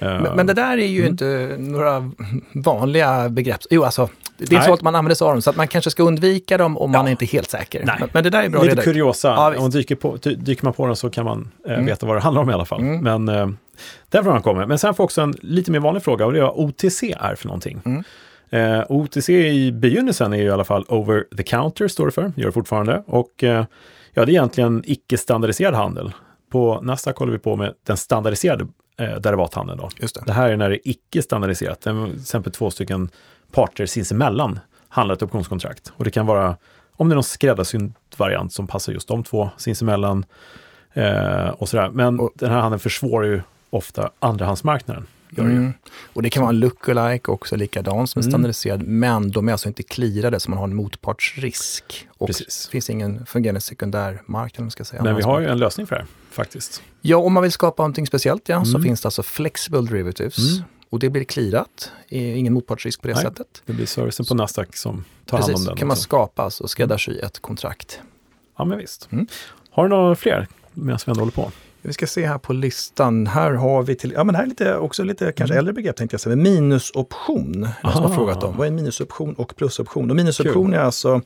[0.00, 1.10] Eh, Men, men det där är ju Mm.
[1.10, 2.10] inte några
[2.52, 3.60] vanliga begrepp.
[3.70, 5.90] Jo, alltså, det är så att man använder sig av dem, så att man kanske
[5.90, 7.10] ska undvika dem om man Ja.
[7.10, 7.82] inte är helt säker.
[7.86, 8.02] Nej.
[8.12, 8.84] Men, det där är bra Lite reda ut.
[8.84, 11.86] kuriosa, Ja, om dyker, på, dy- dyker man på den så kan man eh, Mm.
[11.86, 12.80] veta vad det handlar om i alla fall.
[12.80, 13.24] Mm.
[13.24, 13.48] Men eh,
[14.08, 14.66] den frågan kommer.
[14.66, 17.34] Men sen får också en lite mer vanlig fråga och det är vad OTC är
[17.34, 17.80] för någonting.
[17.84, 18.04] Mm.
[18.50, 22.32] Eh, OTC i begynnelsen är ju i alla fall over the counter, står det för,
[22.36, 23.02] gör det fortfarande.
[23.06, 23.64] Och eh,
[24.14, 26.12] ja, det är egentligen icke-standardiserad handel.
[26.52, 28.66] På Nasdaq håller vi på med den standardiserade
[28.98, 29.78] eh, derivathandeln.
[29.78, 29.88] Då.
[30.00, 30.26] Det.
[30.26, 31.80] Det här är när det är icke-standardiserat.
[31.80, 33.08] Det är till exempel två stycken
[33.52, 35.92] parter sinsemellan handlar ett optionskontrakt.
[35.96, 36.56] Och det kan vara,
[36.96, 40.24] om det är någon skräddarsydd variant som passar just de två sinsemellan
[40.92, 41.90] eh, och sådär.
[41.92, 43.40] Men Och- den här handeln försvårar ju
[43.70, 45.06] ofta andrahandsmarknaden.
[45.30, 45.50] Gör ju.
[45.50, 45.72] Mm.
[46.12, 48.30] Och det kan vara en lookalike också, likadan som är Mm.
[48.30, 52.08] standardiserad, men de är alltså inte clearade så man har en motpartsrisk.
[52.18, 52.64] Och Precis.
[52.66, 55.02] det finns ingen fungerande sekundärmarknad, om man ska säga.
[55.02, 56.82] Men vi har ju en lösning för det här, faktiskt.
[57.00, 58.82] Ja, om man vill skapa någonting speciellt, ja, så Mm.
[58.82, 60.38] finns det alltså flexible derivatives.
[60.38, 60.62] Mm.
[60.90, 63.62] Och det blir clearat, ingen motpartsrisk på det Nej, sättet.
[63.66, 65.76] Det blir servicen på Nasdaq som tar hand om Precis, den.
[65.76, 66.02] kan man också.
[66.02, 68.00] skapa alltså, och skräddarsy ett kontrakt.
[68.58, 69.08] Ja, men visst.
[69.12, 69.26] Mm.
[69.70, 71.52] Har du några fler medan vi ändå håller på?
[71.88, 73.26] Vi ska se här på listan.
[73.26, 75.58] Här har vi till, ja men här är lite, också lite kanske Mm.
[75.58, 76.36] äldre begrepp tänkte jag säga.
[76.36, 78.56] Men Minusoption, som har frågat om.
[78.56, 80.10] Vad är en minusoption och plusoption?
[80.10, 81.20] Och minusoption är alltså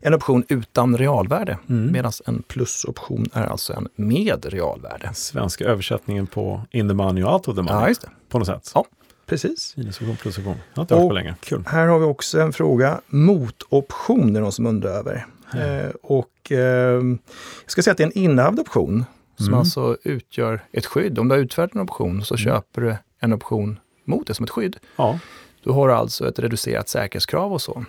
[0.00, 1.58] en option utan realvärde.
[1.68, 1.92] Mm.
[1.92, 5.10] Medan en plusoption är alltså en med realvärde.
[5.14, 7.80] Svenska översättningen på in the money och out of the money.
[7.82, 8.08] Ja, just det.
[8.28, 8.70] På något sätt.
[8.74, 8.84] Ja.
[9.26, 9.76] Precis.
[9.76, 10.54] Minusoption, plusoption.
[10.74, 11.34] Jag har inte hört på länge.
[11.40, 11.64] Kul.
[11.66, 13.00] Här har vi också en fråga.
[13.06, 15.26] Motoption är det någon som undrar över.
[15.54, 17.18] Eh, och eh, jag
[17.66, 19.04] ska säga att det är en innehavd option.
[19.36, 19.58] Som Mm.
[19.58, 21.18] alltså utgör ett skydd.
[21.18, 22.44] Om du har utfärdat en option så Mm.
[22.44, 25.18] köper du en option mot det som ett skydd, Ja,
[25.64, 27.84] då har du alltså ett reducerat säkerhetskrav och så.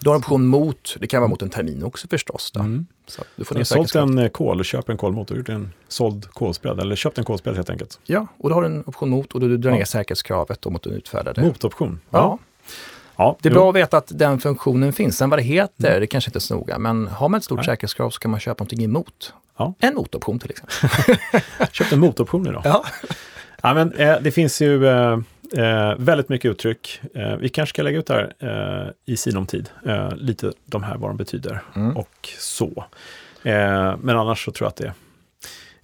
[0.00, 2.50] Du har en option mot, det kan vara mot en termin också förstås.
[2.50, 2.60] Då.
[2.60, 2.86] Mm.
[3.06, 6.26] Så du får jag har sålt en eh, kol köpt en kolmotor, gjort en såld
[6.32, 8.00] kolspread, eller köpt en kolspread helt enkelt.
[8.06, 9.76] Ja, och då har du en option mot och du drar Ja.
[9.76, 11.42] ner säkerhetskravet mot den utfärdade.
[11.42, 12.00] Motoption.
[12.10, 12.38] Ja.
[13.16, 13.36] ja.
[13.42, 13.58] Det är jo.
[13.60, 15.16] bra att veta att den funktionen finns.
[15.16, 16.78] Sen vad det heter, det kanske inte är så noga.
[16.78, 17.66] Men har man ett stort Nej.
[17.66, 19.32] säkerhetskrav så kan man köpa någonting emot.
[19.58, 19.74] Ja.
[19.78, 20.78] En motoption till exempel.
[21.72, 22.62] Köpt en motoption idag.
[22.64, 22.84] Ja.
[23.62, 25.18] Ja, men, eh, det finns ju eh,
[25.56, 27.00] eh, väldigt mycket uttryck.
[27.14, 28.34] Eh, vi kanske ska lägga ut det här
[28.86, 29.70] eh, i sinom tid.
[29.86, 31.96] Eh, lite de här vad de betyder Mm.
[31.96, 32.84] och så.
[33.98, 34.92] Men annars så tror jag att det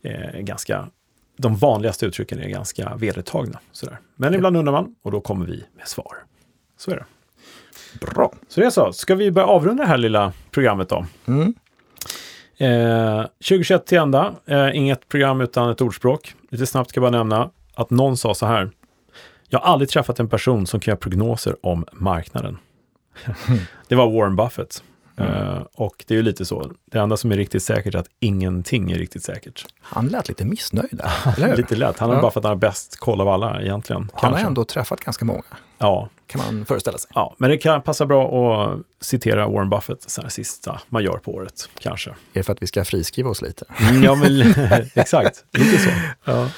[0.09, 0.89] är ganska
[1.37, 3.59] de vanligaste uttrycken är ganska vedertagna.
[3.73, 3.99] Sådär.
[4.17, 6.13] Men ibland undrar man och då kommer vi med svar.
[6.79, 7.05] Så är det.
[8.07, 8.33] Bra.
[8.49, 8.93] Så det är så.
[8.93, 11.07] Ska vi börja avrunda det här lilla programmet då?
[11.27, 11.55] Mm.
[12.57, 14.35] Eh, 2021 till ända.
[14.47, 16.35] Eh, inget program utan ett ordspråk.
[16.51, 18.71] Lite snabbt ska jag bara nämna att någon sa så här.
[19.49, 22.59] Jag har aldrig träffat en person som kan göra prognoser om marknaden.
[23.89, 24.83] det var Warren Buffett.
[25.17, 26.71] Eh, och det är ju lite så.
[26.91, 29.67] Det enda som är riktigt säkert är att ingenting är riktigt säkert.
[29.81, 31.57] Han lät lite missnöjd där, eller hur?
[31.63, 31.99] Lite lätt.
[31.99, 32.21] Han är Ja.
[32.23, 34.11] bara för att han har bäst koll av alla egentligen.
[34.15, 34.47] Han har kanske.
[34.47, 35.43] ändå träffat ganska många,
[35.79, 37.11] Ja, kan man föreställa sig.
[37.15, 41.17] ja, men det kan passa bra att citera Warren Buffett, så här sista man gör
[41.19, 42.11] på året, kanske.
[42.11, 43.65] Är det för att vi ska friskriva oss lite?
[43.91, 44.55] Mm, ja, men
[44.95, 45.45] exakt.
[45.53, 45.91] Lite så.
[46.25, 46.49] Ja.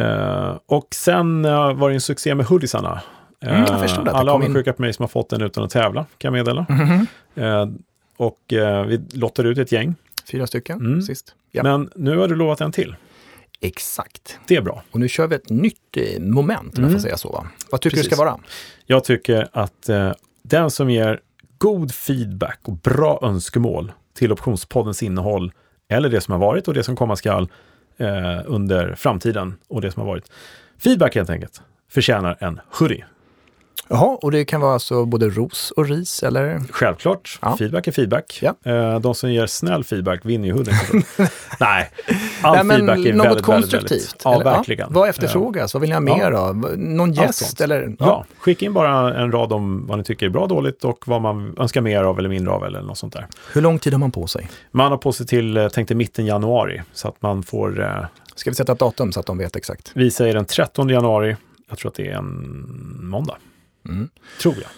[0.00, 3.00] Eh, och sen eh, var det en succé med hoodiesarna.
[3.40, 6.06] Mm, jag Eh, det Alla avundsjuka på mig som har fått den utan att tävla,
[6.18, 6.66] kan jag meddela.
[6.68, 7.06] Mhm.
[7.34, 7.66] Eh,
[8.16, 8.38] och
[8.86, 9.94] vi lottade ut ett gäng.
[10.30, 11.02] Fyra stycken Mm.
[11.02, 11.34] sist.
[11.50, 11.62] Ja.
[11.62, 12.94] Men nu har du lovat en till.
[13.62, 14.38] Exakt.
[14.46, 14.82] Det är bra.
[14.90, 16.92] Och nu kör vi ett nytt eh, moment, om jag Mm.
[16.92, 17.28] får säga så.
[17.32, 17.46] Va?
[17.70, 18.12] Vad tycker du Precis.
[18.16, 18.38] ska vara?
[18.86, 21.20] Jag tycker att eh, den som ger
[21.58, 25.52] god feedback och bra önskemål till optionspoddens innehåll
[25.88, 27.48] eller det som har varit och det som komma skall
[27.96, 30.30] eh, under framtiden och det som har varit.
[30.78, 33.04] Feedback helt enkelt förtjänar en hoodie.
[33.88, 36.60] Jaha, och det kan vara alltså både ros och ris, eller?
[36.70, 37.56] Självklart, Ja.
[37.56, 38.38] feedback är feedback.
[38.42, 38.54] Ja.
[38.72, 40.76] Eh, de som ger snäll feedback vinner ju hoodien.
[41.60, 41.90] Nej,
[42.42, 43.90] all Nej, men feedback är något väldigt, konstruktivt.
[43.90, 44.44] väldigt, väldigt.
[44.46, 44.92] Ja, verkligen.
[44.92, 45.74] Vad efterfrågas?
[45.74, 46.38] Vad vill ni ha mer Ja.
[46.38, 46.56] av?
[46.78, 47.60] Någon gäst?
[47.60, 47.96] Eller?
[47.98, 48.24] Ja.
[48.38, 51.54] skicka in bara en rad om vad ni tycker är bra dåligt och vad man
[51.58, 53.26] önskar mer av eller mindre av eller något sånt där.
[53.52, 54.48] Hur lång tid har man på sig?
[54.70, 58.04] Man har på sig till, eh, tänkte mitten januari, så att man får, eh,
[58.34, 59.90] Ska vi sätta ett datum så att de vet exakt?
[59.94, 61.36] vi säger den 13 januari,
[61.68, 62.56] jag tror att det är en
[63.02, 63.36] måndag,
[63.88, 64.08] Mm.
[64.42, 64.70] tror jag.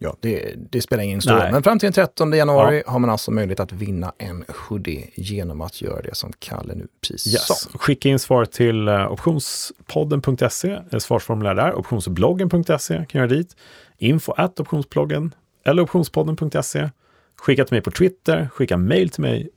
[0.00, 1.52] Ja, det, det spelar ingen stor roll.
[1.52, 5.60] Men fram till den 13 januari har man alltså möjlighet att vinna en hoodie genom
[5.60, 7.46] att göra det som Kalle nu precis Yes.
[7.46, 7.78] sa.
[7.78, 13.56] Skicka in svar till eh, optionspodden.se, ett svarsformulär där, optionsbloggen.se kan göra dit,
[13.98, 16.90] info at optionsbloggen eller optionspodden.se.
[17.36, 19.48] Skicka till mig på Twitter, skicka mail till mig,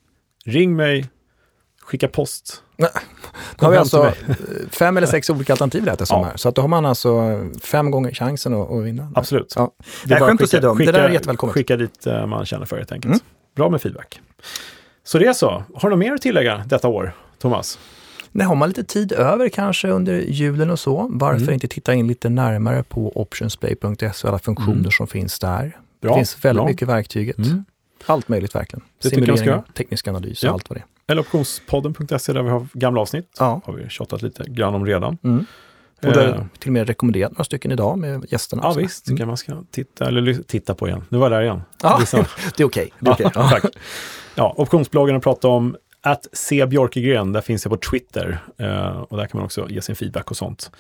[0.45, 1.09] ring mig,
[1.91, 2.63] skicka post.
[2.77, 2.87] Då
[3.57, 4.13] Kom har vi alltså
[4.69, 6.25] fem eller sex olika alternativ lät det som Ja.
[6.25, 6.37] här.
[6.37, 9.11] Så att då har man alltså fem gånger chansen att, att vinna.
[9.15, 9.53] Absolut.
[9.55, 9.71] Ja.
[9.77, 11.53] Det är Nej, bara skämt att åsido, det skicka, där är skicka, jättevälkommet.
[11.53, 13.13] skicka dit eh, man känner för helt enkelt.
[13.13, 13.19] Mm.
[13.55, 14.21] Bra med feedback.
[15.03, 15.63] Så det är så.
[15.75, 17.79] Har du något mer att tillägga detta år, Thomas?
[18.31, 21.53] Nej, har man lite tid över kanske under julen och så, varför Mm.
[21.53, 24.91] inte titta in lite närmare på optionsplay.se och alla funktioner Mm.
[24.91, 25.77] som finns där.
[26.01, 26.69] Bra, det finns väldigt bra.
[26.69, 27.37] mycket verktyget.
[27.37, 27.65] Mm.
[28.05, 28.83] Allt möjligt verkligen.
[29.01, 29.63] Det tycker jag ska göra.
[29.73, 30.53] teknisk analys och Ja.
[30.53, 31.11] allt vad det är.
[31.11, 33.35] Eller optionspodden.se där vi har gamla avsnitt.
[33.39, 33.61] Ja.
[33.65, 35.17] Har vi tjatat lite grann om redan.
[35.23, 35.45] Mm.
[36.03, 38.61] Och där Eh, till och med rekommenderat några stycken idag med gästerna.
[38.65, 39.17] Ja visst, Mm.
[39.17, 41.03] kan man ska titta, eller titta på igen.
[41.09, 41.61] Nu var jag där igen.
[41.83, 42.01] Ja,
[42.57, 42.91] det är okej.
[42.99, 43.31] Det är okej.
[43.35, 43.63] Ja, tack.
[44.35, 46.65] Ja, optionsbloggen att prata om att C.
[46.67, 48.39] Björkegren, där finns jag på Twitter.
[48.57, 50.71] Eh, och där kan man också ge sin feedback och sånt.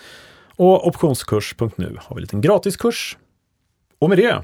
[0.55, 3.17] Och optionskurs.nu har vi en liten gratiskurs.
[3.99, 4.43] Och med det,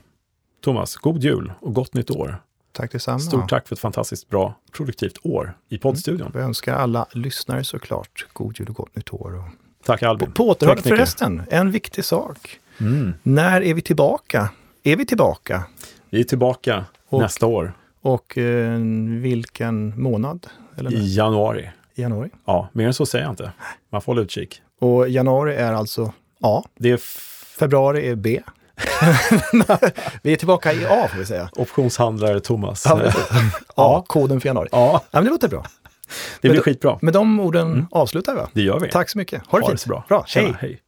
[0.63, 2.41] Thomas, god jul och gott nytt år.
[2.77, 3.19] Tack detsamma.
[3.19, 6.31] Stort tack för ett fantastiskt bra, produktivt år i poddstudion.
[6.33, 9.35] Vi önskar alla lyssnare såklart god jul och gott nytt år.
[9.37, 9.43] Och...
[9.85, 10.31] Tack Albin.
[10.31, 10.89] På, Tekniker.
[10.89, 12.59] förresten, en viktig sak.
[12.79, 13.13] Mm.
[13.23, 14.49] När är vi tillbaka?
[14.83, 15.63] Är vi tillbaka?
[16.09, 18.79] Vi är tillbaka Och- nästa år, Och eh,
[19.21, 20.47] vilken månad?
[20.77, 21.69] Eller i januari.
[21.95, 22.29] januari.
[22.45, 23.51] Ja, mer än så säger jag inte.
[23.89, 24.61] Man får hålla utkik.
[24.79, 26.63] Och januari är alltså A.
[26.77, 26.97] Det är
[27.59, 28.41] Februari är B.
[30.21, 31.49] vi är tillbaka i A får vi säga.
[31.55, 32.85] optionshandlare Thomas.
[32.85, 33.01] Ja.
[33.75, 34.69] A, koden för januari.
[34.71, 35.65] Ja, Ja, men det låter bra.
[36.41, 36.97] det blir skitbra.
[37.01, 38.41] Med de orden avslutar vi.
[38.53, 38.89] Det gör vi.
[38.91, 39.41] Tack så mycket.
[39.47, 39.81] Ha det Ha det fint.
[39.81, 40.03] så bra.
[40.07, 40.23] bra.
[40.27, 40.55] Tjena, Hej.
[40.61, 40.79] hej.